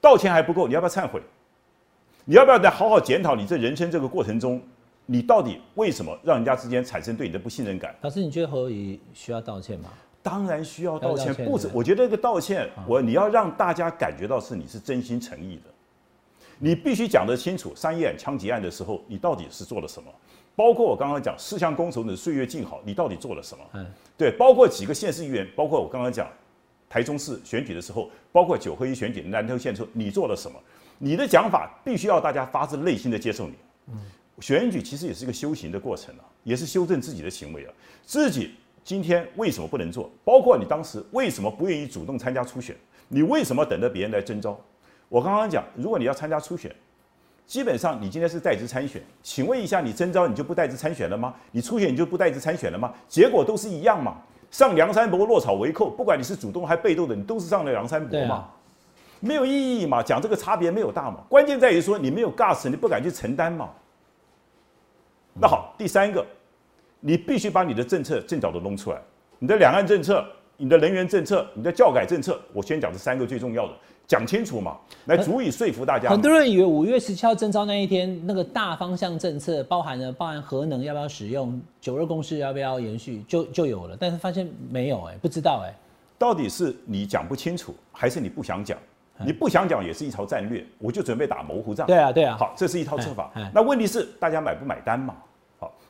[0.00, 1.20] 道歉还不够，你要不要忏悔？
[2.24, 4.60] 你要不要再好好检讨你这人生这个过程中，
[5.06, 7.94] 你到底为什么让人家之间产生对你的不信任感？
[8.02, 9.90] 老师，你觉得何以需要道歉吗？
[10.28, 11.70] 当然需要道歉，不止。
[11.72, 15.62] 我觉得这个道歉，我你要让大家感觉到是你是真心诚意的，
[16.58, 17.72] 你必须讲得清楚。
[17.74, 20.10] 三叶枪击案的时候，你到底是做了什么？
[20.54, 23.64] 包括我刚刚讲四项工程的岁月静好，你到底做了什么？
[23.74, 23.86] 嗯，
[24.16, 26.28] 对，包括几个县市议员，包括我刚刚讲
[26.90, 30.58] 台中市选举的时候，包括九合一选举南投县的时候，你做了什么？
[30.98, 33.54] 你的讲法必须要大家发自内心的接受你。
[33.88, 33.98] 嗯，
[34.40, 37.72] 选举其实也是一个修行的过程啊，也是修正自己的行为啊，
[38.04, 38.54] 自己。
[38.88, 40.10] 今天为什么不能做？
[40.24, 42.74] 包括你当时为什么不愿意主动参加初选？
[43.08, 44.58] 你为什么等着别人来征召？
[45.10, 46.74] 我刚刚讲，如果你要参加初选，
[47.46, 51.34] 基本上你今天是代职参选，请问一下，你征召你就不代职参选了吗？
[51.50, 52.90] 你初选你就不代职参选了吗？
[53.06, 54.16] 结果都是一样嘛。
[54.50, 58.48] 上梁山伯落草为寇，不管你是主动还被动的，你都是上了梁山伯嘛，
[59.20, 60.02] 没有意义嘛。
[60.02, 63.68] 讲这个差别没有大嘛，关键在于说你没有 gas，你不敢去承担嘛。
[65.34, 66.26] 那好，第三个，
[67.00, 69.00] 你必须把你的政策尽早的弄出来，
[69.38, 70.24] 你的两岸政策、
[70.56, 73.72] 你的人员政策、你的教改政策，我先讲这三个最重要的，
[74.06, 76.08] 讲清楚嘛，来足以说服大家。
[76.10, 85.72] 很多人以为五月十七号征招那一天，那个大方向政策包含了包含核能要不要使用，九二共识要不要延续，就就有了，但是发现没有，哎，不知道，哎，
[86.18, 88.76] 到底是你讲不清楚，还是你不想讲？
[89.24, 91.84] 你不想讲也是一套战略，我就准备打模糊仗。
[91.88, 92.36] 对啊，对啊。
[92.38, 93.32] 好，这是一套策法。
[93.52, 95.12] 那问题是大家买不买单嘛？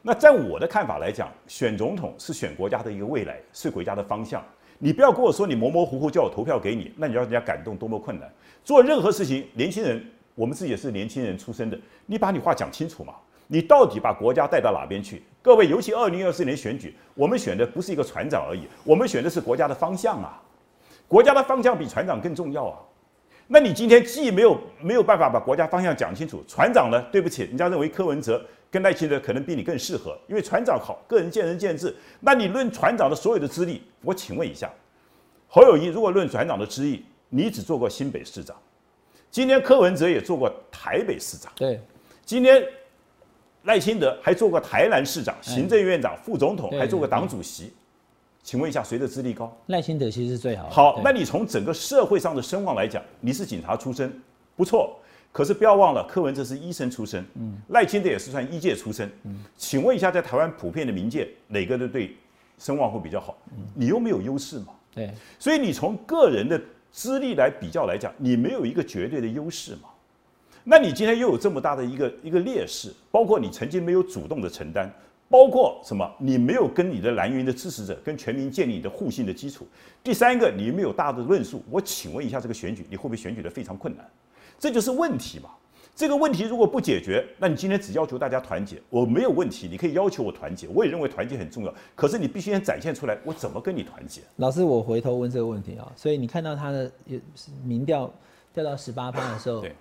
[0.02, 4.42] 那在我的看法来讲，选总统是选国家的一个未来，是国家的方向。
[4.78, 8.30] 你不要跟我说你模模糊糊叫我投票给你，那你要人家感动多么困难。
[8.64, 13.14] 做任何事情，年轻人，我们自己也是年轻人出身的，你把你话讲清楚嘛？
[13.48, 15.22] 你到底把国家带到哪边去？
[15.42, 20.40] 各位，尤其二零二四年选举，我们选的不是一个船长而已，我们选的是国家的方向啊！
[21.08, 22.78] 国家的方向比船长更重要啊！
[23.46, 27.02] 那你今天既没有没有办法把国家方向讲清楚，船长呢？
[27.10, 31.94] 对不起，人家认为柯文哲跟赖清德可能比你更适合，因为船长好，个人见仁见智。
[32.20, 34.70] 那你论船长的所有的资历，我请问一下，
[35.48, 38.54] 侯友谊如果论船长的资历，你只做过新北市长，
[39.30, 41.80] 今天柯文哲也做过台北市长，对，
[42.26, 42.62] 今天
[43.62, 47.72] 赖清德还做过台南市长、行政院长、副总统，还做过党主席。
[48.42, 49.54] 请问一下，谁的资历高？
[49.66, 50.70] 赖清德其实是最好。
[50.70, 54.10] 好，那你从整个社会上的声望来讲，你是警察出身，
[54.56, 54.98] 不错。
[55.30, 59.38] 可是不要忘了，柯文哲是医生出身，嗯，赖清德也是算医界出身，嗯。
[59.56, 62.16] 请问一下，在台湾普遍的民界，哪个的对
[62.58, 63.36] 声望会比较好？
[63.74, 64.68] 你又没有优势嘛？
[64.94, 65.10] 对。
[65.38, 66.60] 所以你从个人的
[66.90, 69.90] 资历来比较来讲，你没有一个绝对的优势嘛？
[70.64, 74.92] 那你今天又有这么大的一个一个劣势，包括你曾经没有主动的承担。
[75.30, 76.10] 包括什么？
[76.18, 79.68] 你没有跟你的蓝云的支持者、跟全民建立你的互信的基础。
[80.02, 81.62] 第三个，你没有大的论述。
[81.70, 84.08] 我请问一下，这个选举你会不会选举的非常困难？
[84.58, 85.50] 这就是问题嘛。
[85.94, 91.74] 这个问题如果不解决，那你今天只要求大家团结，我没有问题，你可以要求我团结，我也认为团结很重要。
[91.96, 94.20] 可是你必须先展现出来，我怎么跟你团结？
[94.36, 95.90] 老师，我回头问这个问题啊。
[95.96, 96.90] 所以你看到他的
[97.64, 98.12] 民调
[98.52, 99.74] 掉到十八趴的时候，对，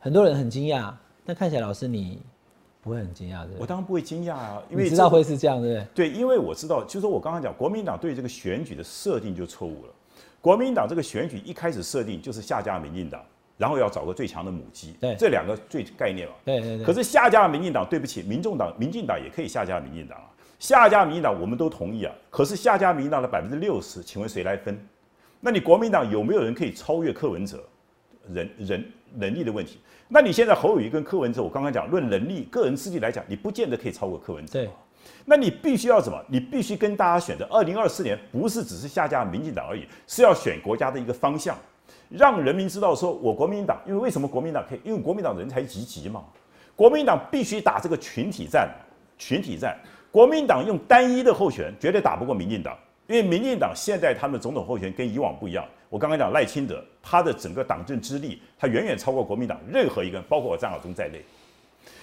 [0.00, 0.92] 很多人很惊讶。
[1.24, 2.20] 但看起来，老师你。
[2.84, 6.08] 不会很惊讶的，我当然不会惊讶啊，因为知道会是这样，对不对？
[6.08, 9.92] 对，因为我知道，就是说我刚刚讲，国民党对这个选举的设定就错误了。
[10.40, 13.24] 国民党这个选举一开始设定就是下架民进党，
[13.56, 16.34] 然后要找个最强的母鸡，对，这两个最概念嘛。
[16.44, 16.84] 对对对。
[16.84, 20.24] 可是下架民进党，对不起，民众党、民进党也可以下架民进党啊。
[20.58, 24.78] 下架民进党我们都同意啊，可是下架民进党的百分之六十，请问谁来分？
[25.40, 27.62] 那你国民党有没有人可以超越柯文哲？
[28.32, 29.80] 人人能力的问题？
[30.06, 34.52] 那你现在侯友谊跟柯文哲，我刚刚讲论能力、个人资历来讲，你不见得可以超过柯文哲。
[34.52, 34.70] 对，
[35.24, 36.24] 那你必须要什么？
[36.28, 41.58] 你必须跟大家选择，二零二四年不是只是下架民进党而已，是要选国家的一个方向，
[42.12, 44.80] 让人民知道说，我国民党，因为为什么国民党可以？
[44.84, 46.22] 因为国民党人才济济嘛，
[46.76, 48.68] 国民党必须打这个群体战，
[49.18, 49.76] 群体战，
[50.10, 52.76] 国民党用单一的候选绝对打不过民进党。
[53.08, 61.20] 因为民进党现在他们总统候选跟以往不一样，我刚刚讲赖清德，他的整个党政之力，他远远超过国民党任何一个人，包括我张亚中在内。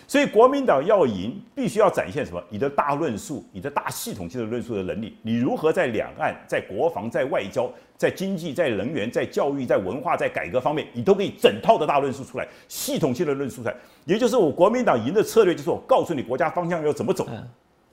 [0.10, 2.44] 所以国民党要赢，必须要展现什么？
[2.50, 13.76] 你的大论述，你的大系统性的论述的能力，你如何在两岸、在国防、在外交、在经济、在能源、在教育、在文化、在改革方面，你都可以整套的大论述出来，系统性的论述出来。
[14.06, 17.28] 也就是我国民党赢的策略，就是我告诉你国家方向要怎么走，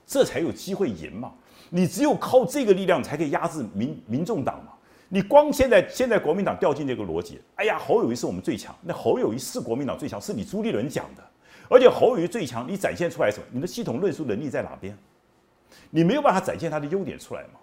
[0.07, 1.31] 这才有机会赢嘛。
[1.69, 4.71] 你只有靠这个力量才可以压制民民众党嘛？
[5.09, 11.23] 你光现在现在国民党掉进这个逻辑，哎呀，侯友谊是我们最强，那侯友谊是国民党最强，是你朱立伦讲的，
[11.69, 13.45] 而且侯友谊最强，你展现出来什么？
[13.51, 14.97] 你的系统论述能力在哪边？
[15.89, 17.59] 你没有办法展现他的优点出来嘛？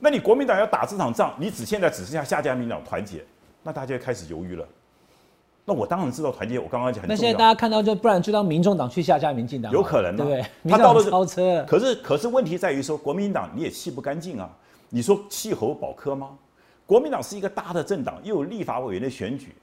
[0.00, 3.24] 那你国民党要打这场仗，你只现在只剩下下家民党团结，
[3.62, 4.66] 那大家开始犹豫了。
[5.64, 10.44] 那我当然知道团结，我刚刚讲那现在大家看到就不然就让民众党去下架民进党，有可能对不对？
[10.68, 14.50] 他到了超车，可是可是问题在于说国民党你也气不干净啊！
[14.88, 16.30] 你说气候保科吗？
[16.84, 19.54] 国民党是一个大的政党，又有立法委员的选举，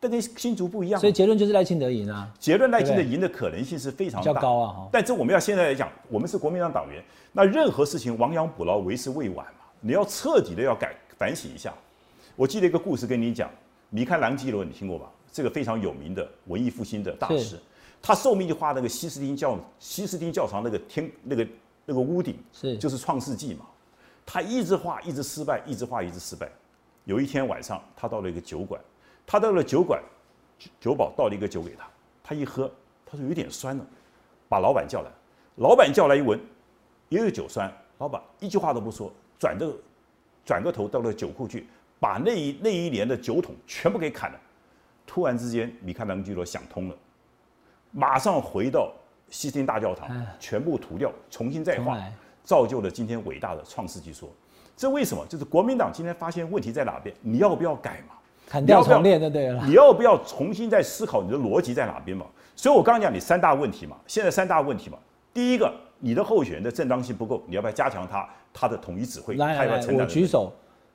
[0.00, 1.00] 但跟新竹不一样。
[1.00, 2.28] 所以结论就是赖清德赢啊！
[2.38, 4.88] 结论赖清德赢的可能性是非常大，高啊！
[4.92, 9.64] 但这我们要现在来讲，我们是国民党党员，那任何事情亡羊补牢为时未晚嘛！
[9.80, 11.72] 你要彻底的要改反省一下。
[12.36, 13.50] 我记得一个故事跟你讲，
[13.90, 15.10] 米开朗基罗你听过吧？
[15.30, 17.58] 这个非常有名的文艺复兴的大师，
[18.00, 21.46] 他受命就画那个西斯汀教西斯汀教堂那个天那个
[21.84, 23.66] 那个屋顶，是就是创世纪嘛。
[24.24, 26.48] 他一直画，一直失败，一直画，一直失败。
[27.04, 28.80] 有一天晚上，他到了一个酒馆，
[29.30, 30.02] 他到了酒馆，
[30.80, 31.86] 酒保倒了一个酒给他，
[32.24, 32.72] 他一喝，
[33.04, 33.86] 他说有点酸了，
[34.48, 35.10] 把老板叫来，
[35.56, 36.40] 老板叫来一闻，
[37.10, 39.76] 也有酒酸，老板一句话都不说，转个
[40.46, 41.66] 转个头到了酒库去，
[42.00, 44.40] 把那一那一年的酒桶全部给砍了。
[45.06, 46.96] 突然之间，米开朗基罗想通了，
[47.90, 48.90] 马上回到
[49.28, 50.08] 西斯汀大教堂，
[50.40, 52.02] 全部涂掉，重新再画，
[52.44, 54.30] 造就了今天伟大的创世纪说。
[54.74, 55.26] 这为什么？
[55.26, 58.14] 就是国民党今天发现问题在哪边，你要不要改嘛？
[58.48, 59.62] 砍掉重练就对了。
[59.66, 62.24] 你要不要重新再思考你的逻辑在哪边嘛？
[62.56, 64.96] 所以我刚刚讲你三大问题嘛，现在三大问题嘛，
[65.34, 69.36] 第一个，你的候选人的正当性不够，你要不要加强他他的统一指挥？
[69.36, 70.50] 来来，我举手。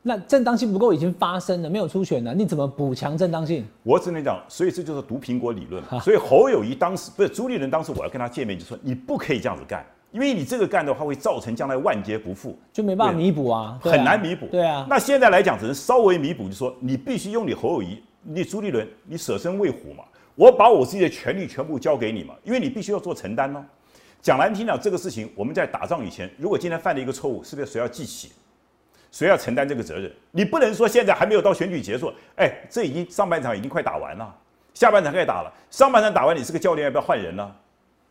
[0.05, 3.65] 那正当性不够已经发生了，没有初选了，你怎么补强正当性？
[3.83, 5.81] 我只能讲，所以这就是毒苹果理论。
[6.01, 14.45] 所以侯友谊当时不是朱立伦当时我要跟他见面就说，你不可以这样子干，因为你这个干的话会造成将来万劫不复，就没办法弥补啊，很难弥补。
[14.45, 14.85] 对啊。
[14.87, 20.03] 那现在来讲只能稍微弥补，就说你必须用你侯友谊，你朱立伦，你舍身为虎嘛，
[20.35, 23.65] 我把我自己的权利全部交给你嘛，因为你必须要做承担哦。
[24.21, 28.31] 讲难听点，这个事情我们在打仗以前，如果今天犯了一个错误，是不是谁要记起？
[29.11, 30.11] 谁要承担这个责任？
[30.31, 34.35] 你不能说现在还没有到选举结束，哎，这已经上半场已经快打完了，
[34.75, 35.51] 下半场该打了。
[35.71, 37.51] 上半场打完，你是个教练，要不要换人呢？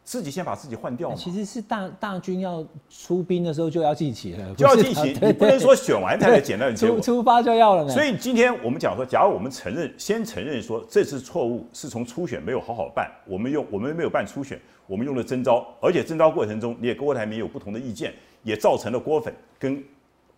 [0.04, 1.14] 自己先把自己换掉。
[1.14, 5.16] 其实是大大军要出兵的时候就要记起了，就要进行。
[5.22, 7.88] 你不能说选完才来简单的出出发就要了。
[7.88, 18.12] 所以今天我们讲说，假如我们承认，先承认说这次错误是从初选没有好好办，我们用我们没有办初选，我们用了征招，而且征招过程中你也跟郭台铭有不同的意见，
[18.42, 19.82] 也造成了郭粉跟。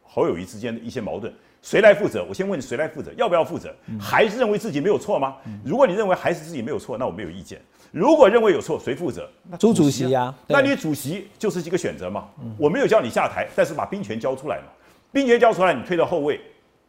[0.07, 1.33] 侯友谊之间的一些矛盾，
[1.64, 2.22] 谁来负责？
[2.29, 3.11] 我先问你，谁来负责？
[3.16, 3.74] 要不要负责？
[3.98, 5.37] 还是认为自己没有错吗？
[5.64, 7.59] 如果你认为还是自己没有错，那我没有意见。
[7.90, 9.27] 如果认为有错，谁负责？
[9.48, 12.29] 那朱主席呀，那你主席就是一个选择嘛。
[12.59, 14.64] 我没有叫你下台，但是把兵权交出来嘛。
[15.11, 16.38] 兵权交出来，你退到后卫，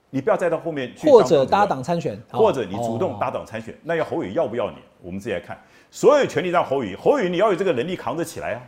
[0.09, 1.09] 你不要再到后面去。
[1.09, 4.75] 或者搭档参选，或者你主动搭档参选，那要侯宇要不要你？
[5.01, 5.57] 我们自己来看，
[5.89, 8.61] 所有权利让侯宇，侯宇你要有这个能力扛得起来啊。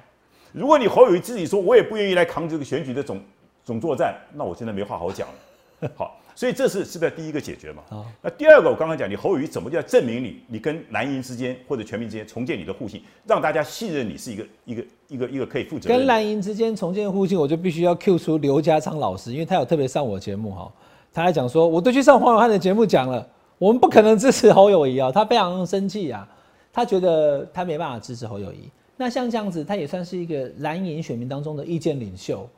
[0.54, 3.22] 如果你侯宇自己说，我也不愿意来扛这个选举的总。
[3.66, 5.34] 总作战，那我现在没话好讲了。
[5.96, 7.84] 好，所以这是是不是第一个解决嘛？
[7.90, 15.88] 啊那第二个，我刚刚讲，你侯友谊怎么叫证明你，你跟蓝营之间或者全民之间重建你的互信，让大家信任你是一个一个一个一个可以负责。
[15.88, 20.72] 跟蓝营之间重建互信，我就必须要 Q 出刘家昌老师，因为他有特别上我节目哈，
[21.14, 23.28] 他还讲说，我都去上黄永汉的节目讲了，
[23.60, 26.28] 我们不可能支持侯友谊啊，他非常生气啊，
[26.74, 28.70] 他觉得他没办法支持侯友谊。
[28.96, 32.50] 那像这样子，他也算是一个蓝营选民当中的意见领袖。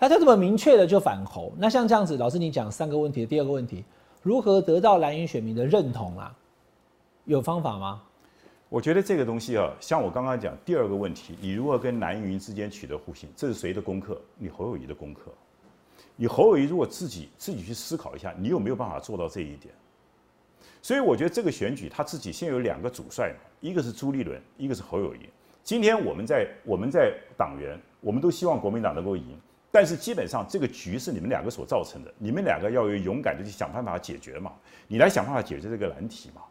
[0.00, 3.84] 他就这么明确的就反侯，那像这样子，老师你讲三个问题，第二个问题，
[4.22, 6.34] 如何得到蓝营选民的认同啊？
[7.26, 8.00] 有方法吗？
[8.70, 14.18] 我觉得这个东西啊，像我刚刚讲第二个问题，你如何跟蓝云之间取得互信，这是谁的功课？
[14.38, 15.30] 你侯友谊的功课。
[16.16, 19.74] 你侯友谊如果自己自己去思考一下，你有没有办法做到这一点？
[20.80, 25.28] 所以我觉得这个选举他自己现有两个主帅，一个是朱立伦，一个是侯友谊。
[25.62, 29.38] 今天我们在我们在党员，我们都希望国民党能够赢。
[29.72, 34.52] 但是基本上这个局是你们两个所造成的，你们两个要有勇敢的去想办法解决嘛，
[34.88, 36.42] 你来想办法解决这个难题嘛。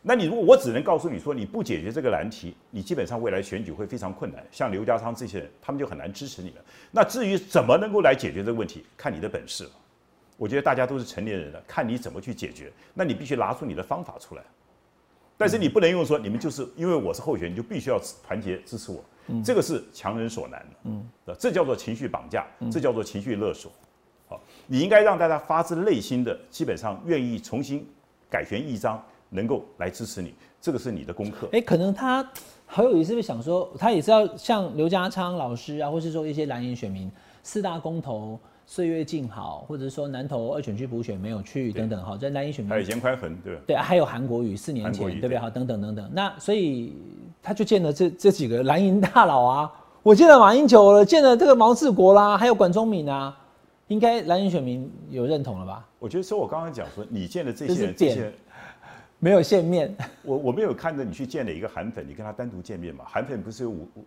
[0.00, 4.42] 那你如果我只能告诉你说你不解决这个难题，你基本上未来选举会非常困难。
[4.52, 6.64] 像刘家昌这些人，他们就很难支持你了。
[6.92, 9.70] 那至于怎么能够来解决这个问题，看你的本事了。
[10.36, 12.72] 我觉得大家都是成年人了，看你怎么去解决。
[12.94, 14.42] 那你必须拿出你的方法出来。
[15.36, 19.04] 但是你不能用说你们就是因为我是候选人，就必须要团结支持我。
[19.44, 21.06] 这个是强人所难的，嗯，
[21.38, 23.70] 这叫做情绪绑架，这叫做情绪勒索。
[24.26, 27.86] 好，你应该让大家发自内心的，基本上愿意重新
[28.30, 31.48] 改选一张，能够来支持你，这个是你的功课。
[31.52, 32.28] 哎，可能他
[32.66, 37.10] 侯友谊是不是想说，他也是要像刘家昌老师啊，或是说一些蓝营选民
[37.42, 38.38] 四大公投。
[38.70, 46.92] 岁月静好，或者说南投二选区补选没有去等等哈，在南一选民还有严宽恒对对，还有韩国瑜四年前对不对哈等等等等，那所以
[47.42, 53.34] 他就见了这这几个蓝营大佬啊，我见了马英九了，见了这个毛治国啦，还有管中敏啊，
[53.86, 55.88] 应该蓝营选民有认同了吧？
[55.98, 58.30] 我觉得说，我刚刚讲说你见了这些这些
[59.18, 63.06] 没有见面，我我没有看着你去见了一个韩粉，你跟他单独见面嘛？
[63.08, 64.04] 韩粉不是有五五。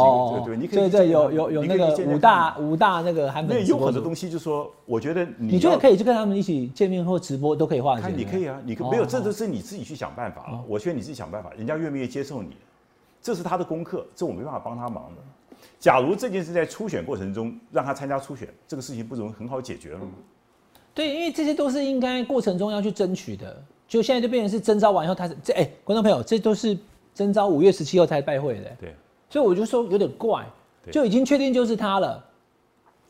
[0.00, 8.08] 哦，对对，你可以对有有有那个五大五大那个韩粉有很多东西，就说我觉得你觉得可以，去跟他们一起见面或直播都可以化解。
[8.14, 10.62] 你可以啊，你没有，这都是你自己去想办法。
[10.68, 12.56] 我劝你自己想办法，人家愿不愿意接受你，
[13.20, 15.22] 这是他的功课，这我没办法帮他忙的。
[15.78, 20.06] 假如这件事在初选过程中让他参加初选，这个事情不容很好解决了吗？
[20.94, 26.76] 对，因为这些都是应该过程中要去争取的，就现在就变成是征召完以后，他是这哎，观众朋友，这都是
[27.14, 28.70] 征召五月十七号才拜会的。
[28.80, 28.94] 对，
[29.28, 30.44] 所以我就说有点怪。
[30.92, 32.24] 就已经确定就是他了，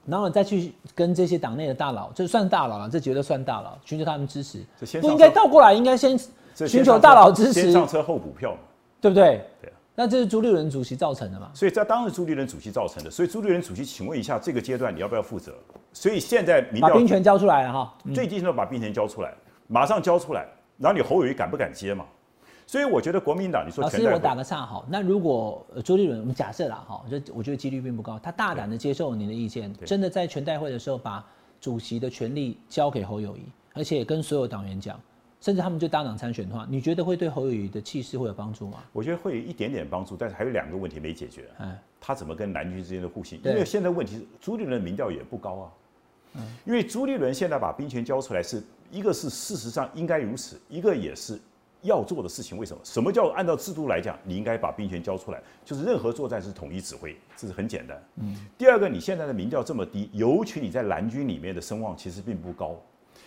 [0.06, 4.64] 然后再去跟这些党内的大佬，这算大佬了，这绝对算大佬，寻求他们支持。
[4.98, 6.18] 不应该倒过来，应该先
[6.54, 8.58] 这寻求大佬支持先上车后补票嘛。
[8.98, 9.44] 对不对？
[9.60, 9.74] 对啊。
[9.94, 11.50] 那这是朱立伦主席造成的嘛？
[11.52, 13.10] 所以这当然朱立伦主席造成的。
[13.10, 15.52] 所以朱立伦主席，请问一下，这个阶段你要不要负责？
[15.92, 19.34] 所以现在民调把兵权交出来了哈，最低限度把兵权交出来，
[19.66, 20.46] 马上交出来，
[20.78, 22.06] 然后你侯友谊敢不敢接嘛？
[22.66, 24.84] 所以我觉得国民党，你说老师，我打个岔哈。
[24.88, 31.24] 那如果朱立伦，我们假设啦哈，就我觉得几率并不高，他大胆的接受您的意见，真的在全代会的时候把
[31.60, 33.42] 主席的权力交给侯友谊，
[33.72, 35.00] 而且跟所有党员讲，
[35.40, 38.78] 甚至他们就搭档参选的话，你觉得会对侯友谊的气势会有帮助吗？
[38.92, 41.44] 我觉得会有一点点帮助，但是还有两个问题没解决。
[41.60, 43.40] 嗯，他怎么跟蓝军之间的互信？
[43.44, 45.70] 因为现在问题是朱立伦的民调也不高啊。
[46.34, 48.60] 嗯，因为朱立伦现在把兵权交出来，是
[48.90, 51.38] 一个是事实上应该如此，一个也是。
[51.86, 52.80] 要做的事情，为什么？
[52.84, 55.40] 什么叫按照制度来讲，你应该把兵权交出来？
[55.64, 58.00] 就是任何作战是统一指挥，这是很简单。
[58.16, 58.36] 嗯。
[58.58, 62.78] 第二个，你现在的民调这么低，尤其你在蓝军里面的声望其实并不高，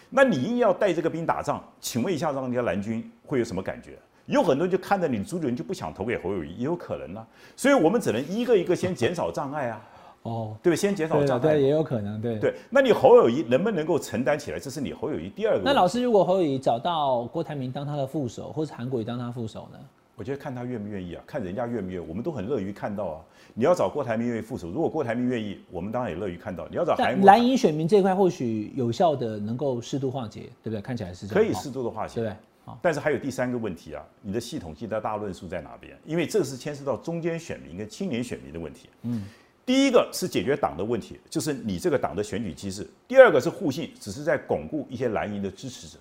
[0.10, 3.98] 那你硬要带这个兵打仗，请问一下，让人家蓝军会有什么感觉？
[4.28, 7.28] 有很多人就看着你朱立伦就不想投给侯友谊，也有可能呢。
[7.56, 9.82] 所以我们只能一个一个先减少障碍啊。
[10.24, 12.56] 哦，对，先减少障碍，对，也有可能，对，对。
[12.70, 14.60] 那你侯友谊能不能够承担起来？
[14.60, 15.64] 这是你侯友谊第二个。
[15.64, 19.80] 那老师，如果侯友谊找到郭台铭当他的副手，或是韩国瑜当他副手呢？
[20.16, 23.22] 我觉得看他愿不愿意啊，看人家愿不愿意，我们都很乐于看到啊。
[23.54, 26.68] 你要找郭台铭愿意副手，如果郭台铭愿意，我们当然也乐于看到。
[26.68, 30.82] 你要找韩蓝营选民这块，或许有效的能够适度化解，对不对？
[30.82, 32.76] 看起来是可以适度的化解，对不对？
[32.82, 35.98] 但是还有第三个问题啊，你的系统性的大论述在哪边？
[36.06, 38.90] 因为这是牵涉到中间选民跟青年选民的问题。
[39.04, 39.24] 嗯。
[39.70, 46.00] 第一个是解决党的问题，就是你这个党的选举机制；第二个是互信，只是在巩固一些蓝营的支持者；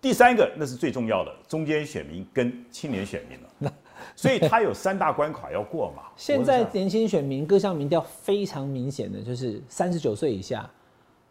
[0.00, 3.72] 第三个那是最重要的，中间选民跟青年选民了。
[4.16, 6.02] 所以他有三大关卡要过嘛。
[6.18, 10.68] 现在年轻选民各项民调非常明显的就是三十九岁以下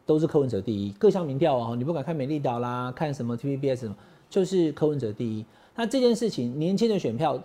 [0.05, 3.95] 都是柯文哲第一，各项民调哦，你不管看美丽岛啦，看什么 T V B S 什么，
[4.29, 5.45] 就是柯文哲第一。
[5.75, 7.37] 那这件事情，年轻的选票。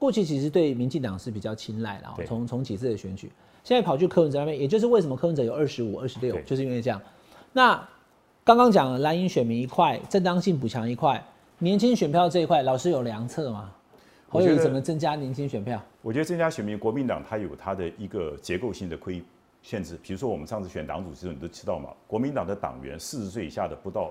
[0.00, 3.30] 过去其实对民进党是比较青睐的，从从几次的选举，
[3.62, 6.98] 现在跑去柯文哲那边，也就是为什么柯文哲有二十五、二十六，就是因为这样。
[7.52, 7.86] 那
[8.42, 11.22] 刚刚讲了蓝营选民一块，正当性补强一块，
[11.58, 13.70] 年轻选票这一块，老师有良策吗？
[14.30, 15.78] 侯友怎么增加年轻选票？
[16.00, 19.22] 我觉得增加选民，国民党它有它的一个结构性的亏
[19.62, 24.10] 限制，比如说我们上次选党主席，你都知道嘛，国民党的党员四十岁以下的不到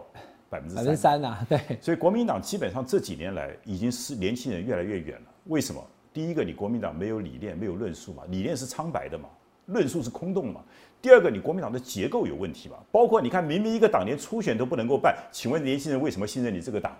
[0.52, 1.60] 百分之三三呐，对。
[1.82, 5.29] 所以国民党基本上这几年来已经是年轻人越来越远了。
[5.46, 5.86] 为什么？
[6.12, 8.24] 第一个，你国民党没有理念，没有论述嘛？
[8.30, 9.30] 理念是苍白的嘛？
[9.68, 10.62] 论述是空洞嘛？
[11.02, 12.78] 第二个，你国民党的结构有问题嘛？
[12.92, 16.98] 包括你看，明明一个党连初选都不能够办，请问年轻人为什么信任你这个党？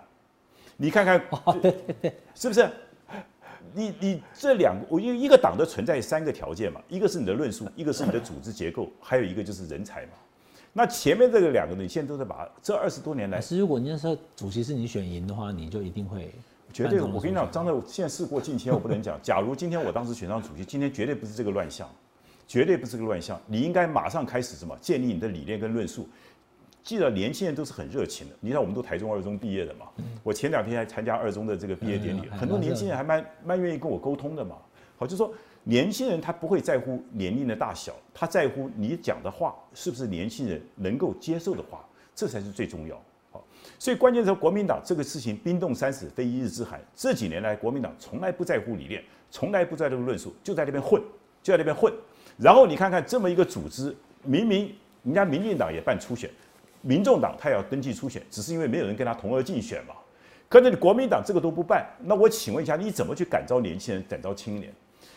[0.76, 1.20] 你看看，
[2.34, 2.70] 是不是？
[3.74, 6.80] 你你这两个，我一一个党的存在三个条件嘛？
[6.88, 10.12] 一个是你的论述，一个是你的组织结构， 还有一个就是人才嘛？
[10.72, 16.32] 那前面这个两个，你现在都在把这二十多年来，是如果你那时候主席是你选赢的话，你就一定会。
[16.72, 19.18] 绝对，我跟你讲，张德，现在事过境迁，我不能讲。
[19.22, 21.88] 假如今天我当时选上主席，今天绝对不是这个乱象，
[22.46, 23.40] 绝对不是这个乱象。
[23.46, 24.76] 你应该马上开始什么？
[24.80, 26.08] 建立你的理念跟论述。
[26.82, 28.34] 记得年轻人都是很热情的。
[28.40, 29.86] 你看，我们都台中二中毕业的嘛。
[30.22, 34.56] 我前两天还参加二中的这个毕业典礼，很多年轻人还蛮蛮愿意跟我沟通的嘛。
[34.96, 35.32] 好，就说
[35.64, 43.00] 年轻人他不会在乎年龄的大小，他在乎你讲的话是不是年轻人能够接受的话，这才是最重要。
[43.80, 46.78] 所以关键是国民党这个事情冰冻三尺非一日之寒。
[46.94, 51.00] 这几年来，国民党从来不在乎理念，从来不在这个论述，就在那边混，
[51.42, 51.90] 就在那边混。
[52.36, 54.70] 然后你看看这么一个组织，明明
[55.02, 56.30] 人家民进党也办初选，
[56.82, 59.94] 民众党他也要登记初选，只是因为没有人跟他同额竞选嘛。
[60.46, 64.70] 可是你国民党这个都不办，那我请问一下，你怎么去感召年轻人，感召青年？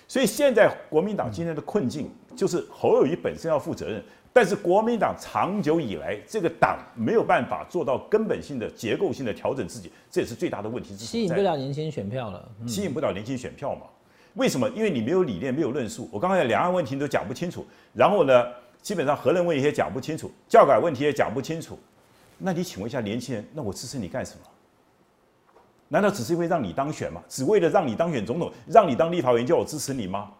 [0.07, 4.01] 所以现在国民党今天的困境，就是侯友谊本身要负责任。
[4.36, 11.05] 但是国民党长久以来，这个党没有办法做到根本性的、结构性的调整自己，这也是最大的问题之。
[11.05, 13.81] 吸引不了年轻选票了，吸引不了年轻选票嘛？
[14.34, 14.67] 为什么？
[14.71, 16.09] 因为你没有理念，没有论述。
[16.11, 17.63] 我刚才两岸问题都讲不清楚，
[17.93, 18.47] 然后呢，
[18.81, 21.77] 基本上核能问题也讲不清楚，教改问题也讲不清楚。
[22.39, 24.39] 那你请问一下年轻人，那我支持你干什么？
[25.89, 27.21] 难道只是因为让你当选吗？
[27.29, 30.31] 只为了让你当选总统，让你当立法委员叫我支持你吗？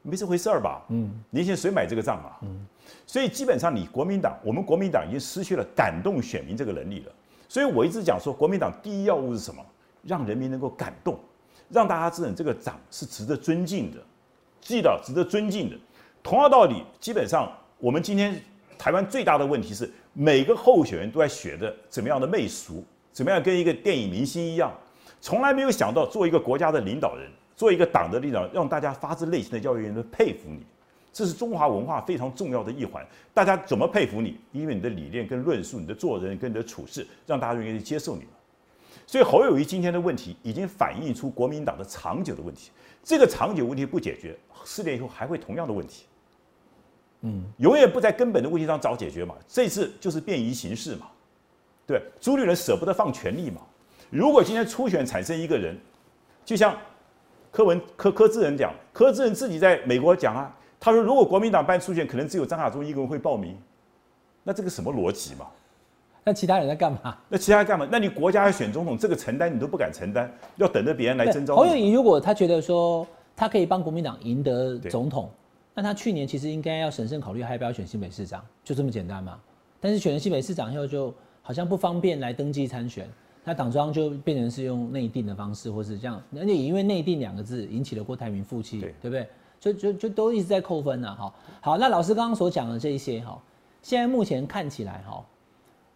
[0.00, 0.82] 没这回事儿吧？
[0.88, 2.38] 嗯，年轻人谁买这个账啊？
[2.40, 2.66] 嗯。
[3.06, 7.12] 所以基本上，你国民党，我们国民党已经失去了感动选民这个能力了。
[7.48, 9.64] 所以我一直讲说，国民党第一要务是什么？
[10.04, 11.18] 让人民能够感动，
[11.68, 13.98] 让大家知道这个党是值得尊敬的，
[14.60, 15.76] 记得值得尊敬的。
[16.22, 18.40] 同样道理，基本上我们今天
[18.78, 24.72] 台湾最大的问题是，每个候选人都在学着怎么样的媚俗，怎么样跟一个电影明星一样，
[25.20, 30.64] 从来没有想到做一个国家的领导人，做一个党的领导，让大家发自内心的教育人佩服你。
[31.18, 33.04] 这是中华文化非常重要的一环，
[33.34, 34.38] 大家怎么佩服你？
[34.52, 38.22] 因为你的理念跟论述，你的做人跟你的处事，让大家愿意接受你
[39.04, 42.70] 所以侯友谊今天的问题已经反映出国民党的长久的问题。
[43.02, 46.04] 这个长久问题不解决，四年以后还会同样的问题。
[47.22, 49.34] 嗯，永远不在根本的问题上找解决嘛。
[49.48, 51.08] 这次就是便宜行事嘛。
[51.84, 53.62] 对，朱立伦舍不得放权力嘛。
[54.08, 55.76] 如果今天初选产生一个人，
[56.44, 56.78] 就像
[57.50, 63.56] 柯文柯柯志仁讲，柯志仁自己在美国讲啊，他说如果国民党办初选，可能只有张亚中一个人会报名。
[64.44, 65.46] 那这个什么逻辑嘛？
[66.24, 67.16] 那其他人在干嘛？
[67.28, 67.86] 那其他人干嘛？
[67.90, 71.56] 那你国家要选总统，这个承担你都不敢承担，要等着别人来征召。
[71.56, 75.30] 侯友谊如果他觉得说他可以帮国民党赢得总统，
[75.74, 79.38] 那他去年其实应该要审慎考虑，还要不要选新北市长，就这么简单嘛。
[79.80, 83.08] 但是选了新北市长以后，就好像不方便来登记参选，
[83.44, 89.26] 那党中央就变成是用内定的方式，或是这样，而且因为内定两个字引起了郭台铭负气，对不对？
[89.60, 91.14] 就就就都一直在扣分呢。
[91.14, 93.40] 哈，好，那老师刚刚所讲的这一些哈。
[93.82, 95.24] 现在目前看起来，哈，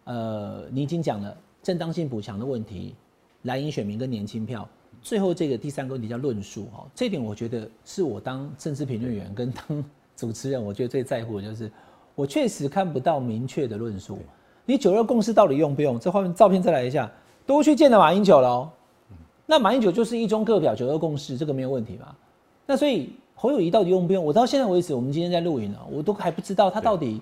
[0.05, 2.95] 呃，你已经讲了正当性补强的问题，
[3.43, 4.67] 蓝营选民跟年轻票，
[5.01, 9.83] 最后这个第三个问题叫论述，哈，这点我觉得是我当政治评论员跟当
[10.15, 11.71] 主持人，我觉得最在乎的就是，
[12.15, 14.17] 我确实看不到明确的论述。
[14.65, 15.99] 你九二共识到底用不用？
[15.99, 17.11] 这画面照片再来一下，
[17.45, 18.71] 都去见了马英九了，
[19.45, 22.15] 那马英九就是一中各表九二共识，这个没有问题吧？
[22.65, 24.23] 那所以侯友谊到底用不用？
[24.23, 27.21] 我到现在为止，我们今天在录影呢，我都还不知道他到底。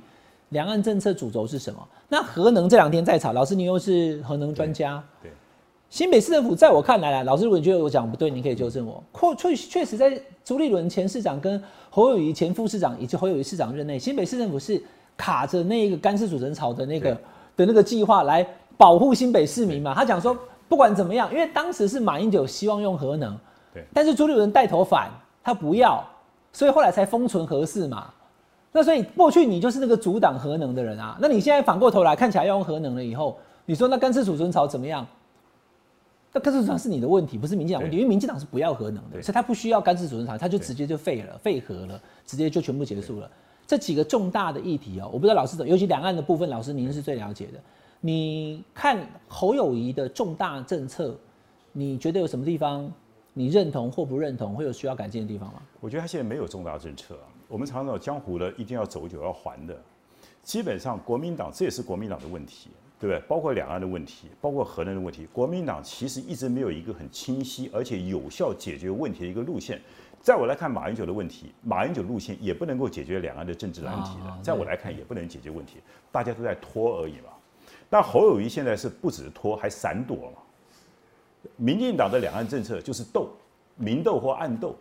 [0.50, 1.80] 两岸政策主轴是什么？
[2.10, 5.02] 那核能这两天在吵，老师你又是核能专家。
[5.24, 5.32] 对，
[5.90, 9.02] 新北市政府在我看来，老师如果你觉得我讲不对，你可以纠正我。
[9.38, 14.84] 确确确实，在朱立伦前市长跟侯友谊前副市长以及侯友谊市长任内，新北市政府是
[15.16, 17.14] 卡着那个干式主人潮的那个
[17.56, 18.46] 的那个计划来
[18.76, 19.96] 保护新北市民嘛？
[19.96, 20.38] 他讲说，
[20.68, 23.38] 不管怎么样，因为当时是马英九希望用核能，
[23.74, 25.10] 对，但是朱立伦带头反，
[25.44, 26.04] 他不要，
[26.52, 28.12] 所以后来才封存核四嘛。
[28.72, 35.06] 那所以过去你就是那个阻挡核能的人啊，那你现在反过头来看起来要用核能了以后，你说那干式储存槽怎么样？
[36.32, 43.30] 那干式储存槽是你的问题，不是民进党问题，因为民进党是不要核能的，所以他不需要干式储存槽，他就直接就废了，废核了，直接就全部结束了。
[43.68, 47.60] 这几个重大的议题哦，我不知道老师怎，尤其两岸的部分，老师您是最了解的。
[48.00, 51.14] 你看侯友谊的重大政策，
[51.74, 52.90] 你觉得有什么地方
[53.34, 55.62] 你认同或不认同，会有需要改进的地方吗？
[55.80, 57.18] 我觉得他现在没有重大政策。
[57.48, 59.78] 我们常常江湖的，一定要走就要还的。
[60.44, 62.70] 基本上，国民党这也是国民党的问题，
[63.00, 63.22] 对不对？
[63.28, 69.80] 包括两岸的问题，包括核能的问题，国民党其实一直没有一个很清晰而且有效解决问题的一个路线。
[70.22, 74.40] 在我来看，马英九的问题，马英九路线也不能够解决两岸的政治难题的。
[74.44, 75.78] 在我来看，也不能解决问题，
[76.12, 77.30] 大家都在拖而已嘛。
[77.90, 80.42] 那侯友谊现在是不止拖，还闪躲嘛。
[81.58, 83.30] 民进党的两岸政策就是斗，
[83.76, 84.76] 明斗或暗斗，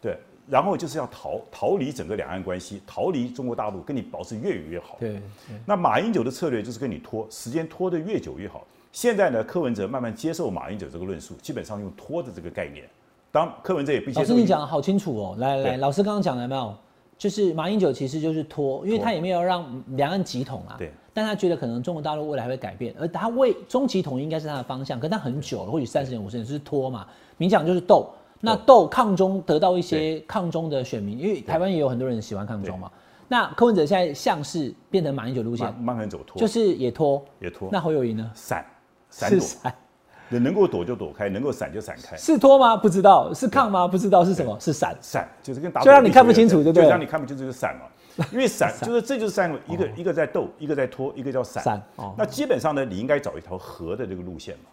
[0.00, 0.16] 对。
[0.48, 4.96] 然后就是要逃逃离整个两岸关系，逃离中国大陆，跟你保持越远越好。
[5.00, 5.20] 对。
[5.64, 8.64] 那马英九的策略就是跟你拖，时间拖得越久越好。
[8.92, 12.84] 现在呢，柯文哲慢慢接受马英九这个论述，基本上用拖的这个概念。
[13.32, 14.20] 当柯文哲也不接受。
[14.20, 15.34] 老师，你讲的好清楚哦。
[15.38, 16.72] 来来，老师刚刚讲了没有？
[17.18, 20.76] 就是马英九其实就是拖，因为他也没有让两岸急统啊。
[20.78, 20.92] 对。
[21.16, 27.06] 但他觉得可能中国大陆未来会改变，而他为终极统一应该是他的方向，可他很久了，或许三十年、五十年是拖嘛。
[27.38, 28.10] 明讲就是斗。
[28.38, 32.92] 那斗抗中得到一些抗中的选民，因为台湾也有很多人喜欢抗中嘛。
[33.28, 37.70] 那柯文哲现在像是变成马英九路线，慢慢走拖，就是也拖也拖。
[37.72, 38.30] 那侯友谊呢？
[38.34, 38.62] 闪
[39.08, 42.14] 闪躲，能够躲就躲开，能够闪就闪开。
[42.18, 42.76] 是拖吗？
[42.76, 43.32] 不知道。
[43.32, 43.88] 是抗吗？
[43.88, 44.54] 不知道是什么？
[44.60, 46.84] 是闪闪，就是跟打就让你看不清楚，对不对？
[46.84, 47.86] 就让你看不清楚就闪嘛。
[48.32, 51.62] 因为闪就是这就是三个，一个一个在斗，一个在拖，一个叫闪。
[51.62, 51.82] 闪。
[52.16, 54.64] 那基本上呢，你应该找一条合的这个路线嘛。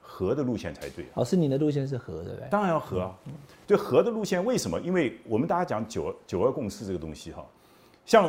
[0.00, 1.06] 合的路线才对。
[1.14, 2.48] 哦，是，你的路线是合的呗？
[2.50, 3.14] 当然要合啊。
[3.68, 4.80] 对合的路线，为什么？
[4.80, 7.46] 因为我们大家讲九九二共识这个东西哈，
[8.04, 8.28] 像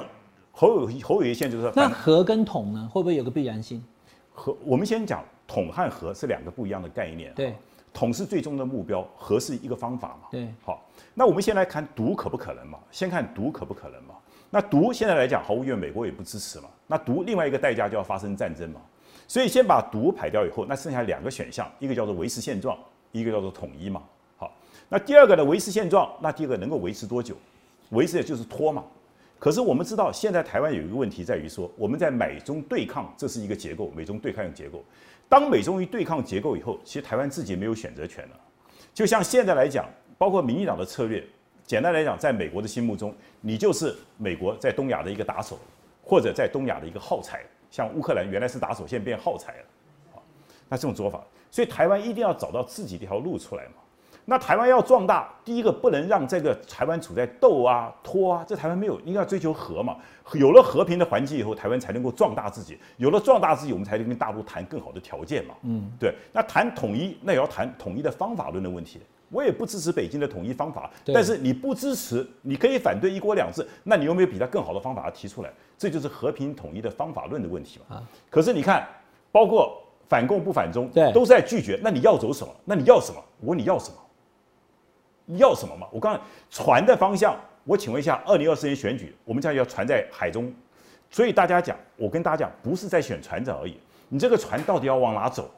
[0.52, 3.84] 侯友侯友谊现在就是那合跟统呢，会不会有个必然性？
[4.34, 7.34] 合，我们先讲统和合是两个不一样的概念。
[7.34, 7.56] 对，
[7.92, 10.28] 统是最终的目标，和是一个方法嘛。
[10.30, 12.78] 对，好，那我们先来看独可不可能嘛？
[12.92, 14.14] 先看独可不可能嘛？
[14.50, 16.70] 那独现在来讲，毫无疑问，美国也不支持嘛。
[16.88, 18.82] 那独另外一个代价就要发生战争嘛。
[19.28, 22.78] 所以先把毒排掉以后，那剩下两个选项，一个叫做维持现状，
[23.12, 24.02] 一个叫做统一嘛。
[24.38, 24.52] 好，
[24.90, 27.36] 那第二个呢，维持现状，那第二个能够维持多久？
[27.92, 28.84] 维持也就是拖嘛。
[29.38, 34.84] 可是我们知道，现在台湾有一个问题在于说，我们在美中对抗，这是一个结构，美中对抗的结构。
[35.30, 38.40] 当美中一对抗结构以后，其实台湾自己没有选择权了。
[38.94, 39.86] 就像现在来讲，
[40.18, 41.24] 包括民进党的策略，
[41.70, 45.56] 简单来讲，在美国的心目中，你就是美国在东亚的一个打手，
[46.02, 47.44] 或者在东亚的一个耗材。
[47.70, 49.66] 像乌克兰原来是打手，现在变耗材了，
[50.16, 50.18] 啊，
[50.68, 53.74] 那这种做法，所以台湾一定要找到自己的一条路出来嘛。
[54.26, 59.96] 那台湾要壮大，第一个不能让这个台湾处在斗啊、拖啊，这台湾没有，应该要追求和嘛。
[60.34, 62.80] 有了和平的环境以后，台湾才能够壮大自己。
[62.98, 65.54] 有了壮大自己，我们才能跟大陆谈更好的条件嘛。
[65.62, 66.16] 嗯，对。
[66.34, 69.00] 那谈统一，那也要谈统一的方法论的问题。
[69.30, 75.52] 我也不支持北京的统一方法，但是你不支持，你可以反对一国两制，那你有没有比他更好的方法提出来？
[75.78, 77.98] 这就是和平统一的方法论的问题嘛。
[77.98, 78.88] 啊，可是你看，
[79.32, 81.80] 包括反共不反中，对，都在拒绝。
[81.84, 82.54] 那你要走什么？
[82.66, 83.24] 那你要什么？
[83.40, 83.96] 我问你要什么？
[85.38, 85.88] 要什么嘛？
[85.92, 86.20] 我刚才
[86.50, 90.52] 船的方向，我请问一下，二零二四年选举，我们将要船在海中，
[91.12, 95.52] 所以大家讲，我跟大家讲，不是在选船长而已，你这个船到底要往哪走？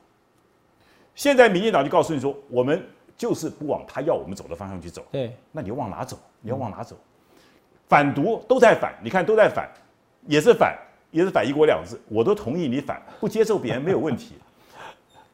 [1.16, 2.86] 现在民进党就告诉你说，我们
[3.22, 5.04] 就是不往他要我们走的方向去走。
[5.12, 6.18] 对，那你要往哪走？
[6.42, 6.96] 你要往哪走？
[7.88, 9.70] 反独都在反，你看都在反，
[10.26, 10.76] 也是反，
[11.12, 14.34] 也是反一国两制，我都同意你反，不接受别人没有问题。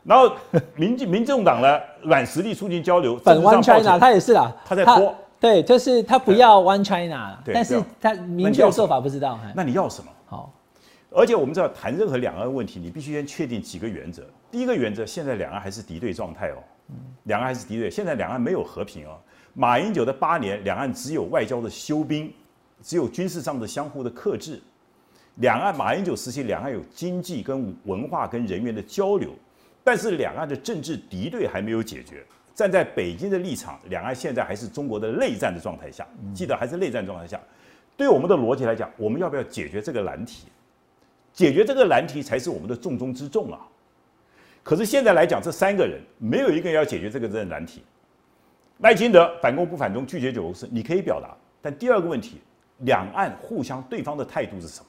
[0.04, 0.36] 然后
[0.76, 9.40] 民进民众党呢，软实力促进交流，反 One China，他也是啦，他在拖，对，就是他不要 One China，但是他明确做法不知道。
[9.56, 10.12] 那你要什么？
[10.26, 10.52] 好，
[11.12, 14.24] 而且我们知道谈任何两岸问题，你必须先确定几个原则。
[14.52, 16.58] 第一个原则，现在两岸还是敌对状态哦，
[17.24, 19.18] 两岸还是敌对，现在两岸没有和平啊。
[19.54, 22.32] 马英九的八年，两岸只有外交的休兵，
[22.82, 24.62] 只有军事上的相互的克制。
[25.36, 29.32] 两岸马英九时期，两岸有经济跟文化跟人员的交流。
[29.84, 32.26] 但是两岸的政治敌对还没有解决。
[32.54, 36.06] 站在北京的立场，两岸现在还是中国的内战的状态下。
[36.34, 37.40] 记得还是内战状态下。
[37.96, 40.48] 对我们的逻辑来讲，我们要不要解决这个难题？
[41.34, 43.62] 解决这个难题才是我们的重中之重啊！
[44.68, 47.82] 可是现在来讲，这三个人没有一个人要解决这个这难题。
[48.80, 51.34] 赖清德反攻不反中，拒绝九五四，你可以表达。
[51.62, 52.42] 但第二个问题，
[52.80, 54.88] 两岸互相对方的态度是什么？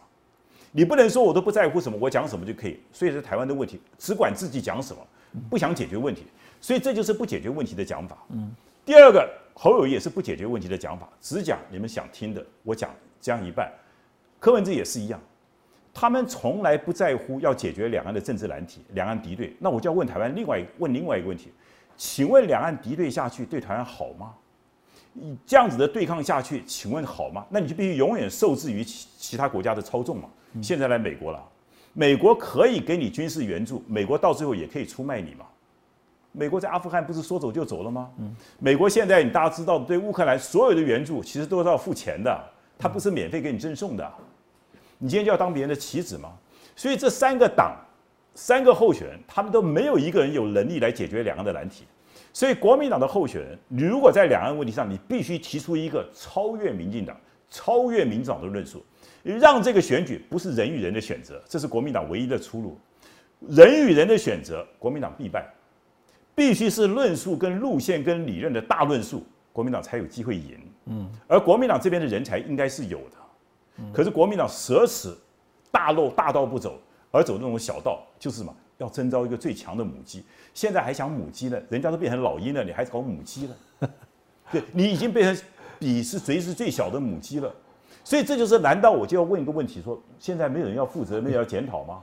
[0.73, 2.81] 你不能说我都不在乎什么，我讲什么就可以。
[2.93, 5.01] 所以是台湾的问题，只管自己讲什么，
[5.49, 6.25] 不想解决问题。
[6.61, 8.19] 所以这就是不解决问题的讲法。
[8.31, 8.53] 嗯。
[8.85, 13.73] 第二个，侯友谊也是不解决问题的讲法，只讲你们想听的，我讲讲一半。
[14.41, 15.21] 柯文哲也是一样，
[15.93, 19.55] 他们从来不在乎要解决两岸的政治难题，两岸敌对。
[19.59, 21.53] 那我就要问台湾另外问另外一个问题，
[21.97, 24.35] 请问两岸敌对下去对台湾好吗？
[25.15, 27.45] 你这样子的对抗下去，请问好吗？
[27.51, 30.29] 那你就必须永远受制于其其他国家的操纵嘛。
[30.63, 31.43] 现在来美国了，
[31.93, 35.45] 美国可以给你军事援助，美国到最后也可以出卖你嘛。
[36.31, 38.11] 美国在阿富汗不是说走就走了吗？
[38.19, 42.45] 嗯，美国现在你大家知道，对乌克兰所有的援助其实都是要付钱的，
[42.79, 44.13] 它不是免费给你赠送的。
[44.99, 46.33] 你今天就要当别人的棋子吗？
[46.77, 47.77] 所以这三个党、
[48.35, 51.85] 三个候选人，他们都没有一个人有能力来解决两岸的难题。
[52.33, 57.17] 所以国民党的候选人，你如果在两岸问题上，你必须提出一个超越民进党、
[57.51, 58.85] 超越民党的论述。
[59.23, 62.79] 让这个选举不是人与人的选择，这是国民党唯一的出路。
[63.49, 65.47] 人与人的选择，国民党必败。
[66.35, 70.57] 必须是论述跟路线跟理论的大论述，国民党才有机会赢。
[70.87, 73.17] 嗯，而国民党这边的人才应该是有的。
[73.93, 75.17] 可是国民党舍死
[75.71, 76.79] 大路大道不走，
[77.11, 78.55] 而走那种小道，就是什么？
[78.79, 80.25] 要征召一个最强的母鸡。
[80.55, 81.61] 现在还想母鸡呢？
[81.69, 83.57] 人家都变成老鹰了，你还搞母鸡了？
[84.53, 85.45] 对你已经变成
[85.79, 87.53] 比是谁是最小的母鸡了。
[88.05, 92.01] 所以这就是，难道我就要问一个问题：说现在没有人要负责，没有要检讨吗？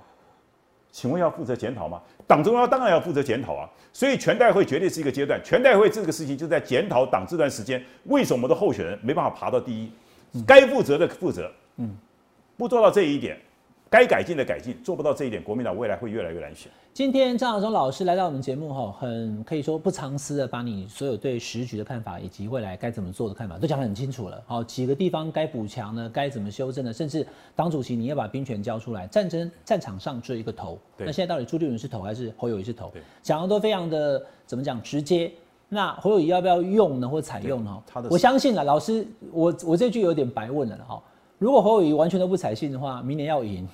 [0.92, 2.02] 请问要负责检讨吗？
[2.26, 3.70] 党中央当然要负责检讨啊！
[3.92, 9.92] 所以全代会绝对是一个阶段，全代会这个事情就在检讨党这段时间为什么的候选人没办法爬到第一，
[10.48, 11.96] 该负责的负责，嗯，
[12.58, 13.38] 不做到这一点。
[13.88, 16.70] 该改进的改进，做不到这一点，国民党未来会越来越难选。
[16.92, 24.44] 今天张亚中老师来到我们节目哈，很可以说不藏私的把你所有对时局的看法以及未来该怎么做的看法都讲得很清楚了。
[24.48, 26.92] 好，几个地方该补强呢，该怎么修正呢？
[26.92, 30.78] 甚至党主席你要把兵权交出来，战争战场上只有一个头。
[30.98, 32.92] 那现在到底朱立伦是头还是侯友谊是头？
[33.22, 35.32] 讲的都非常的怎么讲直接。
[35.70, 37.84] 那侯友谊要不要用呢，或采用呢？
[38.10, 41.02] 我相信了，老师，我我这句有点白问了哈。
[41.38, 43.68] 如果侯友谊完全都不采信的话，明年要赢，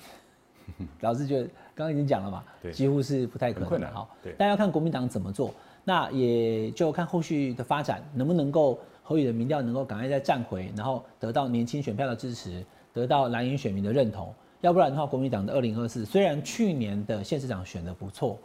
[1.00, 1.44] 老师觉得
[1.74, 3.90] 刚刚已经讲了嘛，几乎是不太可能。
[3.92, 5.54] 好，但要看国民党怎么做，
[5.84, 14.34] 那也就看后续的发展能不能够侯友的民调能够赶快再站回，然后得到年轻选票的支持，得到蓝营选民的认同。
[14.60, 18.38] 要不然的话，国民党的二零二四虽然去年的县市长选的不错，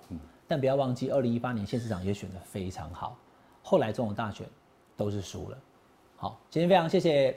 [0.47, 3.17] 但不要忘记二零一八年县市长也选的非常好，
[3.63, 4.47] 后来总统大选
[4.95, 5.57] 都是输了。
[6.15, 7.35] 好，今天非常谢谢。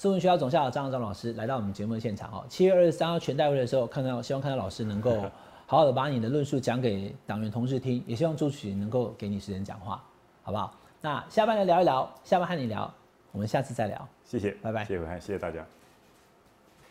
[0.00, 2.42] 斯文学校总校长张张老师来到我们节目的现场哦。
[2.48, 5.14] 七月二十三号全代会的时候，看到希望看到老师能够
[5.68, 10.02] 好好的把你的论述讲给党员同事听，也希望朱曲能够给你时间讲话，
[10.42, 10.74] 好不好？
[11.02, 12.90] 那下班来聊一聊，下班和你聊，
[13.30, 14.08] 我们下次再聊。
[14.24, 14.86] 谢谢，拜拜。
[14.86, 15.66] 谢谢谢谢大家，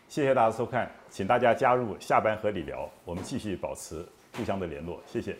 [0.06, 4.06] 谢谢大家收看，请大家加入下班和你聊，我们继续保持
[4.36, 5.36] 互相的联络，谢谢。